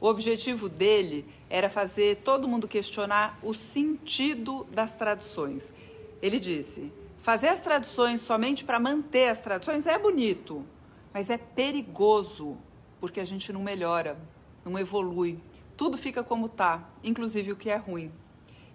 O 0.00 0.08
objetivo 0.08 0.68
dele 0.68 1.24
era 1.48 1.70
fazer 1.70 2.16
todo 2.24 2.48
mundo 2.48 2.66
questionar 2.66 3.38
o 3.40 3.54
sentido 3.54 4.66
das 4.72 4.96
tradições. 4.96 5.72
Ele 6.20 6.40
disse: 6.40 6.92
fazer 7.24 7.48
as 7.48 7.60
tradições 7.60 8.20
somente 8.20 8.66
para 8.66 8.78
manter 8.78 9.30
as 9.30 9.40
tradições 9.40 9.86
é 9.86 9.96
bonito, 9.96 10.62
mas 11.10 11.30
é 11.30 11.38
perigoso, 11.38 12.58
porque 13.00 13.18
a 13.18 13.24
gente 13.24 13.50
não 13.50 13.62
melhora, 13.62 14.18
não 14.62 14.78
evolui. 14.78 15.40
Tudo 15.74 15.96
fica 15.96 16.22
como 16.22 16.44
está, 16.44 16.86
inclusive 17.02 17.50
o 17.50 17.56
que 17.56 17.70
é 17.70 17.76
ruim. 17.76 18.12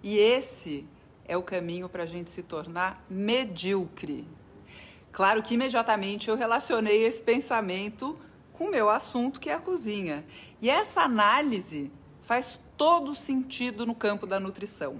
E 0.02 0.16
esse 0.16 0.84
é 1.24 1.36
o 1.36 1.44
caminho 1.44 1.88
para 1.88 2.02
a 2.02 2.06
gente 2.06 2.28
se 2.28 2.42
tornar 2.42 3.00
medíocre. 3.08 4.26
Claro 5.12 5.44
que 5.44 5.54
imediatamente 5.54 6.28
eu 6.28 6.34
relacionei 6.34 7.04
esse 7.04 7.22
pensamento 7.22 8.18
com 8.52 8.64
o 8.64 8.70
meu 8.70 8.90
assunto, 8.90 9.38
que 9.38 9.48
é 9.48 9.54
a 9.54 9.60
cozinha. 9.60 10.24
E 10.60 10.68
essa 10.68 11.02
análise 11.02 11.88
faz 12.20 12.58
todo 12.76 13.14
sentido 13.14 13.86
no 13.86 13.94
campo 13.94 14.26
da 14.26 14.40
nutrição. 14.40 14.98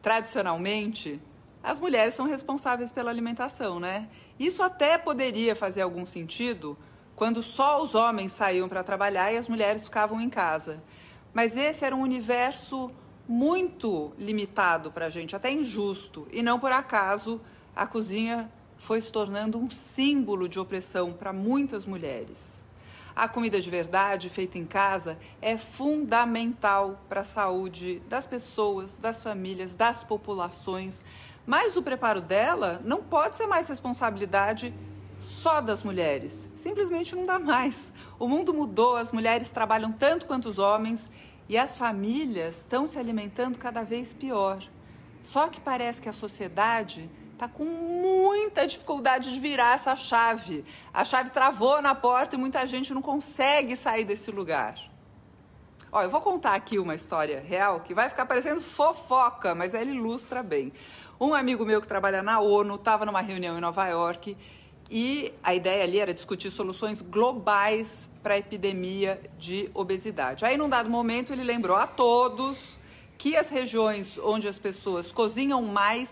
Tradicionalmente, 0.00 1.20
as 1.62 1.78
mulheres 1.78 2.14
são 2.14 2.26
responsáveis 2.26 2.90
pela 2.90 3.10
alimentação, 3.10 3.78
né? 3.78 4.08
Isso 4.38 4.62
até 4.62 4.98
poderia 4.98 5.54
fazer 5.54 5.82
algum 5.82 6.04
sentido 6.04 6.76
quando 7.14 7.42
só 7.42 7.82
os 7.82 7.94
homens 7.94 8.32
saíam 8.32 8.68
para 8.68 8.82
trabalhar 8.82 9.32
e 9.32 9.36
as 9.36 9.48
mulheres 9.48 9.84
ficavam 9.84 10.20
em 10.20 10.28
casa. 10.28 10.82
Mas 11.32 11.56
esse 11.56 11.84
era 11.84 11.94
um 11.94 12.00
universo 12.00 12.90
muito 13.28 14.12
limitado 14.18 14.90
para 14.90 15.06
a 15.06 15.10
gente, 15.10 15.36
até 15.36 15.50
injusto. 15.50 16.26
E 16.32 16.42
não 16.42 16.58
por 16.58 16.72
acaso 16.72 17.40
a 17.74 17.86
cozinha 17.86 18.50
foi 18.76 19.00
se 19.00 19.12
tornando 19.12 19.58
um 19.58 19.70
símbolo 19.70 20.48
de 20.48 20.58
opressão 20.58 21.12
para 21.12 21.32
muitas 21.32 21.86
mulheres. 21.86 22.62
A 23.14 23.28
comida 23.28 23.60
de 23.60 23.70
verdade, 23.70 24.28
feita 24.28 24.58
em 24.58 24.64
casa, 24.64 25.18
é 25.40 25.56
fundamental 25.56 27.00
para 27.08 27.20
a 27.20 27.24
saúde 27.24 28.02
das 28.08 28.26
pessoas, 28.26 28.96
das 28.96 29.22
famílias, 29.22 29.74
das 29.74 30.02
populações. 30.02 31.00
Mas 31.46 31.76
o 31.76 31.82
preparo 31.82 32.20
dela 32.20 32.80
não 32.84 33.02
pode 33.02 33.36
ser 33.36 33.46
mais 33.46 33.68
responsabilidade 33.68 34.72
só 35.20 35.60
das 35.60 35.82
mulheres. 35.82 36.50
Simplesmente 36.54 37.16
não 37.16 37.24
dá 37.24 37.38
mais. 37.38 37.92
O 38.18 38.28
mundo 38.28 38.54
mudou, 38.54 38.96
as 38.96 39.12
mulheres 39.12 39.50
trabalham 39.50 39.92
tanto 39.92 40.26
quanto 40.26 40.48
os 40.48 40.58
homens 40.58 41.08
e 41.48 41.56
as 41.56 41.76
famílias 41.76 42.56
estão 42.56 42.86
se 42.86 42.98
alimentando 42.98 43.58
cada 43.58 43.82
vez 43.82 44.14
pior. 44.14 44.62
Só 45.22 45.48
que 45.48 45.60
parece 45.60 46.00
que 46.00 46.08
a 46.08 46.12
sociedade 46.12 47.10
está 47.32 47.48
com 47.48 47.64
muita 47.64 48.66
dificuldade 48.66 49.32
de 49.32 49.40
virar 49.40 49.74
essa 49.74 49.96
chave. 49.96 50.64
A 50.94 51.04
chave 51.04 51.30
travou 51.30 51.82
na 51.82 51.94
porta 51.94 52.36
e 52.36 52.38
muita 52.38 52.66
gente 52.66 52.94
não 52.94 53.02
consegue 53.02 53.74
sair 53.74 54.04
desse 54.04 54.30
lugar. 54.30 54.91
Ó, 55.94 56.02
eu 56.02 56.08
vou 56.08 56.22
contar 56.22 56.54
aqui 56.54 56.78
uma 56.78 56.94
história 56.94 57.44
real 57.46 57.80
que 57.80 57.92
vai 57.92 58.08
ficar 58.08 58.24
parecendo 58.24 58.62
fofoca, 58.62 59.54
mas 59.54 59.74
ela 59.74 59.90
ilustra 59.90 60.42
bem. 60.42 60.72
Um 61.20 61.34
amigo 61.34 61.66
meu 61.66 61.82
que 61.82 61.86
trabalha 61.86 62.22
na 62.22 62.40
ONU 62.40 62.76
estava 62.76 63.04
numa 63.04 63.20
reunião 63.20 63.58
em 63.58 63.60
Nova 63.60 63.86
York 63.86 64.34
e 64.90 65.34
a 65.42 65.54
ideia 65.54 65.84
ali 65.84 65.98
era 65.98 66.14
discutir 66.14 66.50
soluções 66.50 67.02
globais 67.02 68.08
para 68.22 68.32
a 68.32 68.38
epidemia 68.38 69.20
de 69.36 69.70
obesidade. 69.74 70.46
Aí, 70.46 70.56
num 70.56 70.66
dado 70.66 70.88
momento, 70.88 71.30
ele 71.30 71.44
lembrou 71.44 71.76
a 71.76 71.86
todos 71.86 72.78
que 73.18 73.36
as 73.36 73.50
regiões 73.50 74.16
onde 74.16 74.48
as 74.48 74.58
pessoas 74.58 75.12
cozinham 75.12 75.60
mais, 75.60 76.08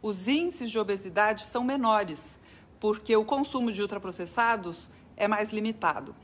os 0.00 0.28
índices 0.28 0.70
de 0.70 0.78
obesidade 0.78 1.42
são 1.42 1.64
menores, 1.64 2.38
porque 2.78 3.16
o 3.16 3.24
consumo 3.24 3.72
de 3.72 3.82
ultraprocessados 3.82 4.88
é 5.16 5.26
mais 5.26 5.52
limitado. 5.52 6.14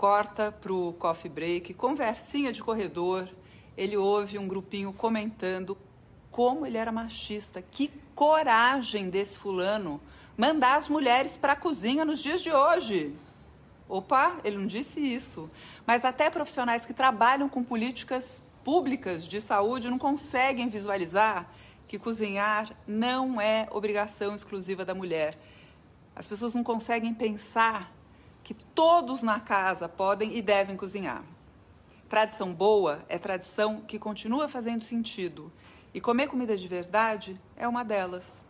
Corta 0.00 0.50
para 0.50 0.72
o 0.72 0.94
coffee 0.94 1.30
break, 1.30 1.74
conversinha 1.74 2.54
de 2.54 2.64
corredor, 2.64 3.28
ele 3.76 3.98
ouve 3.98 4.38
um 4.38 4.48
grupinho 4.48 4.94
comentando 4.94 5.76
como 6.30 6.64
ele 6.64 6.78
era 6.78 6.90
machista. 6.90 7.60
Que 7.60 7.92
coragem 8.14 9.10
desse 9.10 9.36
fulano 9.36 10.00
mandar 10.38 10.76
as 10.76 10.88
mulheres 10.88 11.36
para 11.36 11.52
a 11.52 11.56
cozinha 11.56 12.02
nos 12.02 12.22
dias 12.22 12.40
de 12.40 12.50
hoje. 12.50 13.14
Opa, 13.86 14.40
ele 14.42 14.56
não 14.56 14.66
disse 14.66 15.00
isso. 15.00 15.50
Mas 15.86 16.02
até 16.02 16.30
profissionais 16.30 16.86
que 16.86 16.94
trabalham 16.94 17.46
com 17.46 17.62
políticas 17.62 18.42
públicas 18.64 19.28
de 19.28 19.38
saúde 19.38 19.90
não 19.90 19.98
conseguem 19.98 20.70
visualizar 20.70 21.46
que 21.86 21.98
cozinhar 21.98 22.74
não 22.86 23.38
é 23.38 23.68
obrigação 23.70 24.34
exclusiva 24.34 24.82
da 24.82 24.94
mulher. 24.94 25.38
As 26.16 26.26
pessoas 26.26 26.54
não 26.54 26.64
conseguem 26.64 27.12
pensar 27.12 27.99
que 28.42 28.54
todos 28.54 29.22
na 29.22 29.40
casa 29.40 29.88
podem 29.88 30.36
e 30.36 30.42
devem 30.42 30.76
cozinhar. 30.76 31.22
Tradição 32.08 32.52
boa 32.52 33.04
é 33.08 33.18
tradição 33.18 33.82
que 33.82 33.98
continua 33.98 34.48
fazendo 34.48 34.82
sentido. 34.82 35.52
E 35.94 36.00
comer 36.00 36.28
comida 36.28 36.56
de 36.56 36.66
verdade 36.66 37.40
é 37.56 37.68
uma 37.68 37.84
delas. 37.84 38.44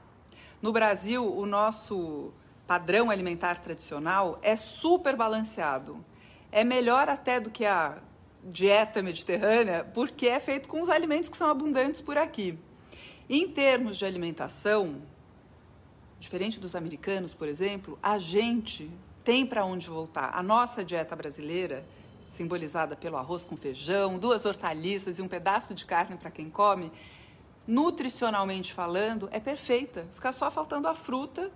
No 0.63 0.73
Brasil, 0.73 1.27
o 1.27 1.45
nosso 1.45 2.33
padrão 2.67 3.11
alimentar 3.11 3.59
tradicional 3.59 4.39
é 4.43 4.57
super 4.57 5.17
balanceado. 5.17 6.05
É 6.53 6.65
melhor 6.65 7.09
até 7.09 7.41
do 7.41 7.51
que 7.51 7.65
a 7.65 7.99
dieta 8.45 9.03
mediterrânea, 9.03 9.85
porque 9.93 10.27
é 10.27 10.41
feito 10.41 10.69
com 10.69 10.81
os 10.81 10.89
alimentos 10.89 11.29
que 11.29 11.37
são 11.37 11.49
abundantes 11.49 12.01
por 12.01 12.17
aqui. 12.17 12.59
Em 13.29 13.49
termos 13.49 13.97
de 13.97 14.05
alimentação, 14.05 15.03
diferente 16.19 16.59
dos 16.59 16.75
americanos, 16.75 17.35
por 17.35 17.49
exemplo, 17.49 17.99
a 18.03 18.19
gente 18.19 18.91
tem 19.31 19.47
para 19.47 19.65
onde 19.65 19.89
voltar. 19.89 20.33
A 20.35 20.43
nossa 20.43 20.85
dieta 20.85 21.15
brasileira, 21.15 21.87
simbolizada 22.31 22.97
pelo 22.97 23.17
arroz 23.17 23.45
com 23.45 23.57
feijão, 23.57 24.19
duas 24.19 24.45
hortaliças 24.45 25.21
e 25.21 25.23
um 25.23 25.29
pedaço 25.29 25.73
de 25.73 25.85
carne 25.85 26.17
para 26.17 26.33
quem 26.33 26.51
come, 26.51 26.91
nutricionalmente 27.65 28.75
falando, 28.75 29.29
é 29.31 29.39
perfeita. 29.39 30.05
Fica 30.17 30.33
só 30.33 30.51
faltando 30.51 30.89
a 30.89 30.97
fruta 30.97 31.49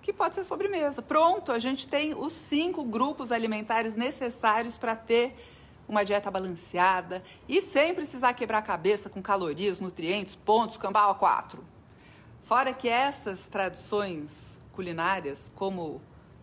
que 0.00 0.10
pode 0.10 0.36
ser 0.36 0.44
sobremesa. 0.44 1.02
Pronto, 1.02 1.52
a 1.52 1.58
gente 1.58 1.86
tem 1.86 2.14
os 2.14 2.32
cinco 2.32 2.82
grupos 2.82 3.30
alimentares 3.30 3.94
necessários 3.94 4.78
para 4.78 4.96
ter 4.96 5.36
uma 5.86 6.06
dieta 6.06 6.30
balanceada 6.30 7.22
e 7.46 7.60
sem 7.60 7.94
precisar 7.94 8.32
quebrar 8.32 8.60
a 8.60 8.62
cabeça 8.62 9.10
com 9.10 9.20
calorias, 9.20 9.80
nutrientes, 9.80 10.34
pontos, 10.34 10.78
cambau 10.78 11.10
a 11.10 11.14
quatro. 11.14 11.62
Fora 12.44 12.72
que 12.72 12.88
essas 12.88 13.44
tradições 13.48 14.58
culinárias, 14.72 15.52
como 15.54 16.00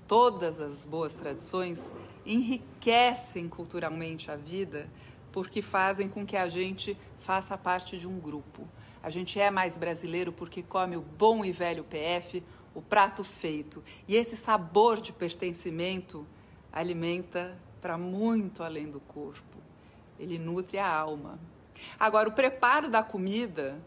todas 0.07 0.59
as 0.59 0.85
boas 0.85 1.15
tradições, 1.15 1.91
enriquecem 2.25 3.47
culturalmente 3.47 4.31
a 4.31 4.35
vida 4.35 4.87
porque 5.31 5.61
fazem 5.61 6.07
com 6.07 6.25
que 6.25 6.37
a 6.37 6.47
gente 6.47 6.97
faça 7.19 7.57
parte 7.57 7.97
de 7.97 8.07
um 8.07 8.19
grupo. 8.19 8.67
A 9.03 9.09
gente 9.09 9.39
é 9.39 9.51
mais 9.51 9.77
brasileiro 9.77 10.31
porque 10.31 10.63
come 10.63 10.95
o 10.95 11.01
bom 11.01 11.43
e 11.43 11.51
velho 11.51 11.83
PF, 11.83 12.41
o 12.73 12.81
prato 12.81 13.23
feito. 13.23 13.83
E 14.07 14.15
esse 14.15 14.37
sabor 14.37 15.01
de 15.01 15.11
pertencimento 15.11 16.25
alimenta 16.71 17.57
para 17.81 17.97
muito 17.97 18.63
além 18.63 18.89
do 18.89 18.99
corpo. 18.99 19.57
Ele 20.17 20.39
nutre 20.39 20.77
a 20.77 20.87
alma. 20.87 21.37
Agora, 21.99 22.29
o 22.29 22.31
preparo 22.31 22.89
da 22.89 23.03
comida 23.03 23.77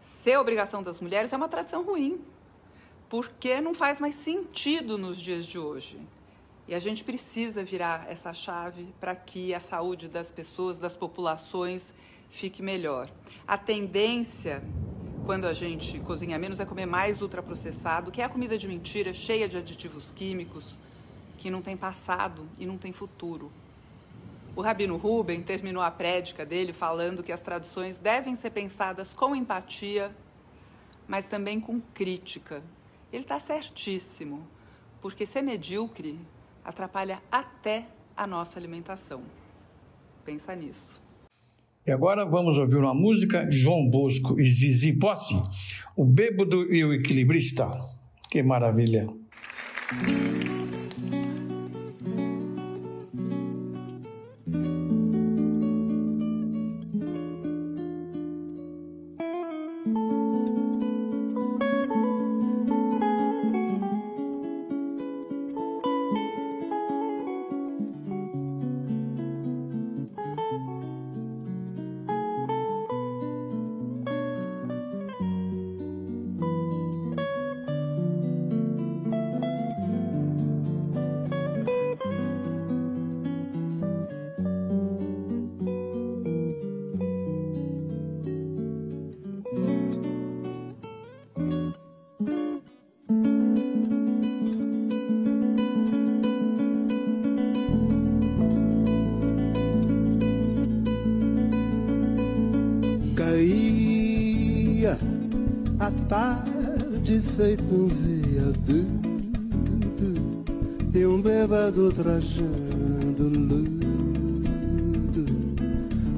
ser 0.00 0.36
obrigação 0.38 0.82
das 0.82 1.00
mulheres 1.00 1.32
é 1.32 1.36
uma 1.36 1.48
tradição 1.48 1.82
ruim, 1.82 2.20
porque 3.14 3.60
não 3.60 3.72
faz 3.72 4.00
mais 4.00 4.16
sentido 4.16 4.98
nos 4.98 5.20
dias 5.20 5.46
de 5.46 5.56
hoje. 5.56 6.00
E 6.66 6.74
a 6.74 6.80
gente 6.80 7.04
precisa 7.04 7.62
virar 7.62 8.10
essa 8.10 8.34
chave 8.34 8.88
para 8.98 9.14
que 9.14 9.54
a 9.54 9.60
saúde 9.60 10.08
das 10.08 10.32
pessoas, 10.32 10.80
das 10.80 10.96
populações, 10.96 11.94
fique 12.28 12.60
melhor. 12.60 13.08
A 13.46 13.56
tendência 13.56 14.60
quando 15.24 15.46
a 15.46 15.52
gente 15.52 16.00
cozinha 16.00 16.36
menos, 16.40 16.58
é 16.58 16.64
comer 16.64 16.86
mais 16.86 17.22
ultraprocessado, 17.22 18.10
que 18.10 18.20
é 18.20 18.24
a 18.24 18.28
comida 18.28 18.58
de 18.58 18.66
mentira, 18.66 19.12
cheia 19.12 19.48
de 19.48 19.58
aditivos 19.58 20.10
químicos, 20.10 20.76
que 21.38 21.52
não 21.52 21.62
tem 21.62 21.76
passado 21.76 22.48
e 22.58 22.66
não 22.66 22.76
tem 22.76 22.92
futuro. 22.92 23.52
O 24.56 24.60
Rabino 24.60 24.96
Ruben 24.96 25.40
terminou 25.40 25.84
a 25.84 25.90
prédica 25.92 26.44
dele 26.44 26.72
falando 26.72 27.22
que 27.22 27.30
as 27.30 27.40
traduções 27.40 28.00
devem 28.00 28.34
ser 28.34 28.50
pensadas 28.50 29.14
com 29.14 29.36
empatia, 29.36 30.12
mas 31.06 31.26
também 31.26 31.60
com 31.60 31.80
crítica. 31.80 32.60
Ele 33.14 33.22
está 33.22 33.38
certíssimo, 33.38 34.44
porque 35.00 35.24
ser 35.24 35.40
medíocre 35.40 36.18
atrapalha 36.64 37.22
até 37.30 37.86
a 38.16 38.26
nossa 38.26 38.58
alimentação. 38.58 39.22
Pensa 40.24 40.52
nisso. 40.56 41.00
E 41.86 41.92
agora 41.92 42.26
vamos 42.26 42.58
ouvir 42.58 42.74
uma 42.74 42.92
música 42.92 43.48
João 43.52 43.88
Bosco 43.88 44.40
e 44.40 44.44
Zizi 44.44 44.98
Posse, 44.98 45.36
O 45.96 46.04
Bêbado 46.04 46.74
e 46.74 46.84
o 46.84 46.92
Equilibrista. 46.92 47.68
Que 48.28 48.42
maravilha! 48.42 49.06
Tarde 107.14 107.20
feito 107.36 107.74
um 107.74 107.88
viaduto 107.88 109.04
e 110.92 111.06
um 111.06 111.22
bêbado 111.22 111.92
trajando 111.92 113.28
luto 113.28 113.64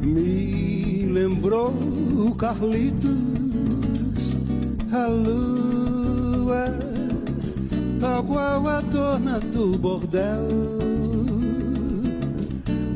me 0.03 1.07
lembrou 1.07 1.75
o 2.17 2.35
Carlitos, 2.35 3.11
a 4.93 5.07
lua, 5.07 6.67
tal 8.01 8.25
qual 8.25 8.67
a 8.69 8.81
dona 8.81 9.41
do 9.41 9.77
bordel. 9.79 10.49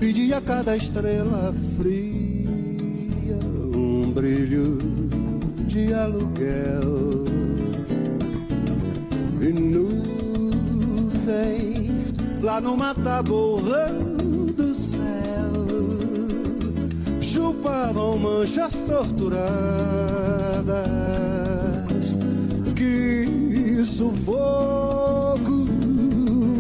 E 0.03 0.32
a 0.32 0.40
cada 0.40 0.76
estrela 0.76 1.53
fria 1.76 3.38
um 3.74 4.12
brilho 4.12 4.78
de 5.66 5.92
aluguel 5.92 7.20
nuvens 9.53 10.11
lá 12.40 12.61
numa 12.61 12.94
taborra 12.94 13.88
do 14.57 14.74
céu. 14.74 15.01
Chupavam 17.20 18.18
manchas 18.18 18.80
torturadas 18.80 19.40
que 22.74 23.84
sufoco 23.84 25.66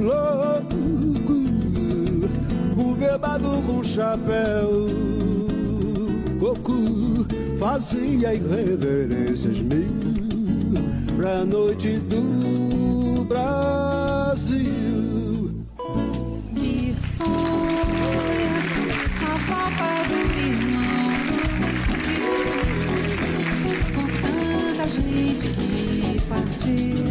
louco 0.00 0.76
o 2.76 2.94
bebado 2.94 3.48
com 3.66 3.82
chapéu 3.82 4.88
coco 6.40 7.26
fazia 7.58 8.34
irreverências 8.34 9.60
mil 9.60 9.90
pra 11.16 11.44
noite 11.44 11.98
do 11.98 12.69
Brasil. 13.30 14.58
Que 16.52 16.92
sonha 16.92 18.56
a 19.22 19.38
falta 19.46 19.90
do 20.08 20.18
irmão. 20.36 21.10
Com 23.94 24.06
tanta 24.20 24.84
gente 24.88 25.46
que 25.48 26.20
partiu 26.28 27.09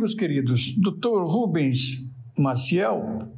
Amigos 0.00 0.14
queridos, 0.14 0.74
Dr. 0.78 1.24
Rubens 1.24 2.10
Maciel 2.38 3.28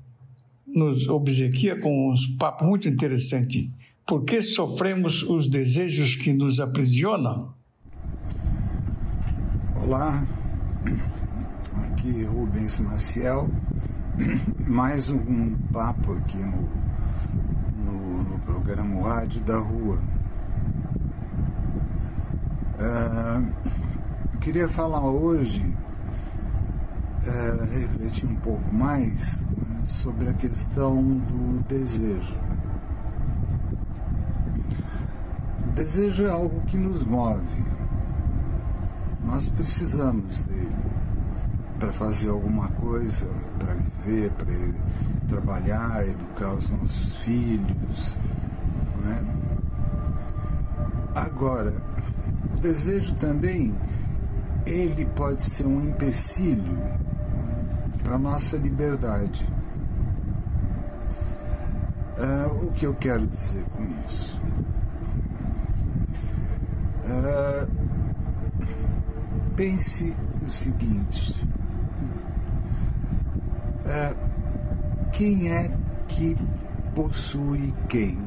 nos 0.65 1.09
obsequia 1.09 1.77
com 1.77 2.13
um 2.13 2.15
papo 2.39 2.65
muito 2.65 2.87
interessante. 2.87 3.69
Por 4.07 4.23
que 4.23 4.41
sofremos 4.41 5.25
os 5.25 5.49
desejos 5.49 6.15
que 6.15 6.33
nos 6.33 6.61
aprisionam? 6.61 7.53
Olá, 9.75 10.25
aqui 11.91 12.23
é 12.23 12.27
Rubens 12.27 12.79
Maciel, 12.79 13.51
mais 14.65 15.11
um 15.11 15.57
papo 15.73 16.13
aqui 16.13 16.39
no, 16.39 16.71
no, 17.85 18.23
no 18.23 18.39
programa 18.39 19.03
Rádio 19.03 19.41
da 19.41 19.59
Rua. 19.59 19.99
Ah, 22.79 23.43
eu 24.33 24.39
queria 24.39 24.69
falar 24.69 25.05
hoje, 25.05 25.72
ah, 27.27 27.65
refletir 27.65 28.29
um 28.29 28.37
pouco 28.37 28.75
mais 28.75 29.43
né, 29.43 29.85
sobre 29.85 30.29
a 30.29 30.35
questão 30.35 31.03
do 31.03 31.63
desejo. 31.69 32.39
O 35.69 35.71
desejo 35.75 36.27
é 36.27 36.31
algo 36.31 36.61
que 36.63 36.77
nos 36.77 37.05
move, 37.05 37.65
nós 39.25 39.49
precisamos 39.49 40.43
dele 40.43 40.77
para 41.79 41.93
fazer 41.93 42.31
alguma 42.31 42.69
coisa, 42.69 43.27
para 43.59 43.75
viver, 43.75 44.31
para 44.33 44.47
trabalhar, 45.29 46.07
educar 46.07 46.55
os 46.55 46.71
nossos 46.71 47.17
filhos. 47.25 48.17
Não 49.03 49.11
é? 49.11 49.23
Agora, 51.15 51.75
o 52.55 52.57
desejo 52.59 53.15
também, 53.17 53.75
ele 54.67 55.07
pode 55.07 55.45
ser 55.45 55.67
um 55.67 55.81
empecilho 55.81 56.79
para 58.13 58.17
a 58.17 58.19
nossa 58.19 58.59
liberdade. 58.59 59.49
Ah, 62.19 62.47
o 62.63 62.71
que 62.73 62.85
eu 62.85 62.95
quero 62.95 63.27
dizer 63.27 63.65
com 63.75 63.85
isso? 64.07 64.39
Ah, 67.07 67.67
pense 69.57 70.15
o 70.47 70.51
seguinte: 70.51 71.49
é, 73.87 74.15
quem 75.11 75.51
é 75.51 75.75
que 76.07 76.37
possui 76.95 77.73
quem? 77.89 78.19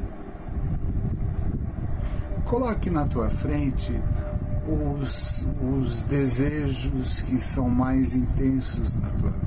Coloque 2.44 2.90
na 2.90 3.06
tua 3.06 3.30
frente 3.30 3.92
os, 4.66 5.46
os 5.62 6.02
desejos 6.02 7.22
que 7.22 7.38
são 7.38 7.68
mais 7.70 8.16
intensos 8.16 8.92
na 8.96 9.10
tua 9.10 9.30
vida. 9.30 9.45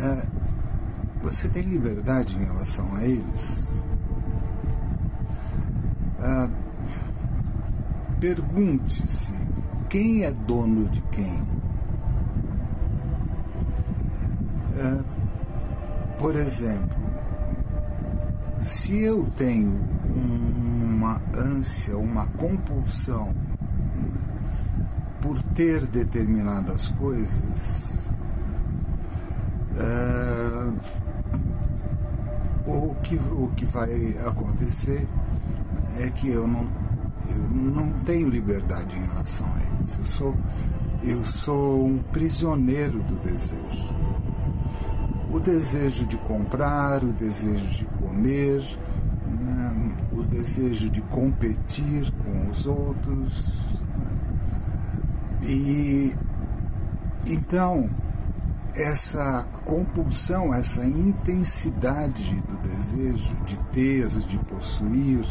É, 0.00 0.22
você 1.22 1.48
tem 1.48 1.62
liberdade 1.62 2.36
em 2.36 2.44
relação 2.44 2.94
a 2.94 3.04
eles? 3.04 3.82
É, 6.20 6.48
Pergunte-se 8.20 9.32
quem 9.88 10.24
é 10.24 10.30
dono 10.30 10.86
de 10.90 11.00
quem. 11.10 11.42
É, 14.76 14.98
por 16.18 16.36
exemplo, 16.36 16.98
se 18.60 19.00
eu 19.00 19.26
tenho 19.36 19.80
uma 20.14 21.18
ânsia, 21.34 21.96
uma 21.96 22.26
compulsão 22.26 23.34
por 25.22 25.42
ter 25.54 25.86
determinadas 25.86 26.88
coisas, 26.88 27.99
é, 29.76 30.70
o, 32.66 32.94
que, 33.02 33.16
o 33.16 33.50
que 33.56 33.64
vai 33.66 34.16
acontecer 34.26 35.06
é 35.98 36.08
que 36.10 36.28
eu 36.30 36.46
não 36.46 36.68
eu 37.30 37.48
não 37.48 37.92
tenho 38.04 38.28
liberdade 38.28 38.96
em 38.96 39.06
relação 39.06 39.46
a 39.46 39.60
eles. 39.60 39.98
Eu 39.98 40.04
sou, 40.04 40.36
eu 41.02 41.24
sou 41.24 41.86
um 41.86 41.98
prisioneiro 41.98 43.02
do 43.02 43.16
desejo. 43.20 43.94
O 45.30 45.38
desejo 45.38 46.06
de 46.06 46.16
comprar, 46.18 47.04
o 47.04 47.12
desejo 47.12 47.70
de 47.78 47.84
comer, 47.84 48.64
né, 49.26 49.94
o 50.12 50.22
desejo 50.24 50.90
de 50.90 51.00
competir 51.02 52.10
com 52.24 52.50
os 52.50 52.66
outros. 52.66 53.64
E 55.42 56.12
então, 57.26 57.88
essa 58.74 59.46
compulsão, 59.64 60.54
essa 60.54 60.84
intensidade 60.84 62.34
do 62.42 62.56
desejo 62.68 63.34
de 63.44 63.58
ter, 63.72 64.08
de 64.08 64.38
possuir, 64.38 65.24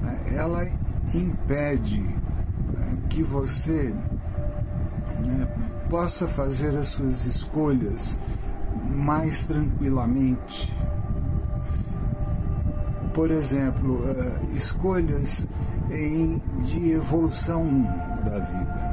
né, 0.00 0.24
ela 0.34 0.66
impede 1.14 2.00
né, 2.00 2.98
que 3.08 3.22
você 3.22 3.94
né, 5.24 5.48
possa 5.88 6.26
fazer 6.26 6.76
as 6.76 6.88
suas 6.88 7.26
escolhas 7.26 8.18
mais 8.88 9.44
tranquilamente. 9.44 10.72
Por 13.14 13.30
exemplo, 13.30 13.96
uh, 13.96 14.56
escolhas 14.56 15.46
em, 15.90 16.42
de 16.62 16.92
evolução 16.92 17.82
da 18.24 18.38
vida. 18.38 18.92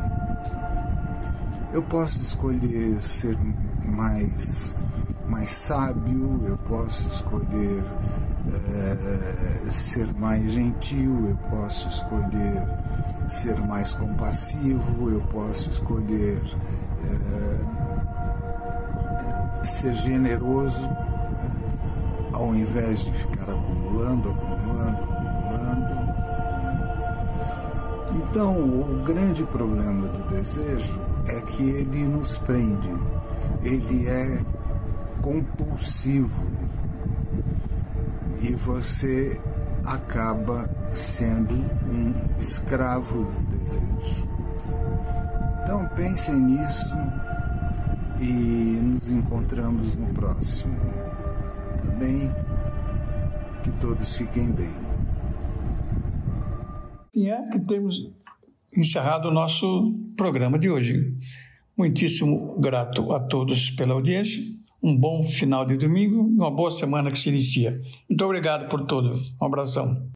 Eu 1.71 1.83
posso 1.83 2.21
escolher 2.21 2.99
ser 2.99 3.37
mais, 3.99 4.77
mais 5.27 5.49
sábio, 5.49 6.39
eu 6.47 6.57
posso 6.69 7.09
escolher 7.09 7.83
uh, 7.83 9.69
ser 9.69 10.13
mais 10.13 10.53
gentil, 10.53 11.27
eu 11.27 11.35
posso 11.49 11.89
escolher 11.89 12.65
ser 13.27 13.59
mais 13.59 13.93
compassivo, 13.93 15.09
eu 15.09 15.19
posso 15.33 15.69
escolher 15.69 16.41
uh, 17.03 17.79
ser 19.65 19.93
generoso, 19.95 20.89
ao 22.31 22.55
invés 22.55 23.03
de 23.03 23.11
ficar 23.11 23.51
acumulando, 23.51 24.29
acumulando, 24.31 25.03
acumulando. 25.03 25.99
Então, 28.15 28.55
o 28.55 29.03
grande 29.03 29.43
problema 29.43 30.07
do 30.07 30.29
desejo 30.29 31.01
é 31.27 31.41
que 31.41 31.63
ele 31.63 32.07
nos 32.07 32.37
prende, 32.37 32.89
ele 33.63 34.07
é 34.07 34.43
compulsivo 35.21 36.47
e 38.41 38.53
você 38.55 39.39
acaba 39.83 40.69
sendo 40.93 41.55
um 41.55 42.13
escravo 42.37 43.25
do 43.25 43.57
desejo. 43.57 44.29
Então 45.63 45.87
pensem 45.95 46.35
nisso 46.35 46.95
e 48.21 48.77
nos 48.81 49.11
encontramos 49.11 49.95
no 49.95 50.07
próximo. 50.13 50.75
Também 51.81 52.31
que 53.63 53.71
todos 53.79 54.15
fiquem 54.15 54.51
bem. 54.51 54.73
E 57.13 57.29
é 57.29 57.41
que 57.49 57.59
temos 57.59 58.11
encerrado 58.75 59.27
o 59.27 59.33
nosso 59.33 59.93
programa 60.15 60.57
de 60.57 60.69
hoje. 60.69 61.09
Muitíssimo 61.79 62.57
grato 62.59 63.13
a 63.13 63.21
todos 63.21 63.69
pela 63.69 63.93
audiência. 63.93 64.43
Um 64.83 64.93
bom 64.97 65.23
final 65.23 65.65
de 65.65 65.77
domingo 65.77 66.29
e 66.29 66.35
uma 66.35 66.51
boa 66.51 66.69
semana 66.69 67.09
que 67.09 67.17
se 67.17 67.29
inicia. 67.29 67.79
Muito 68.09 68.25
obrigado 68.25 68.67
por 68.67 68.85
tudo. 68.85 69.17
Um 69.41 69.45
abração. 69.45 70.05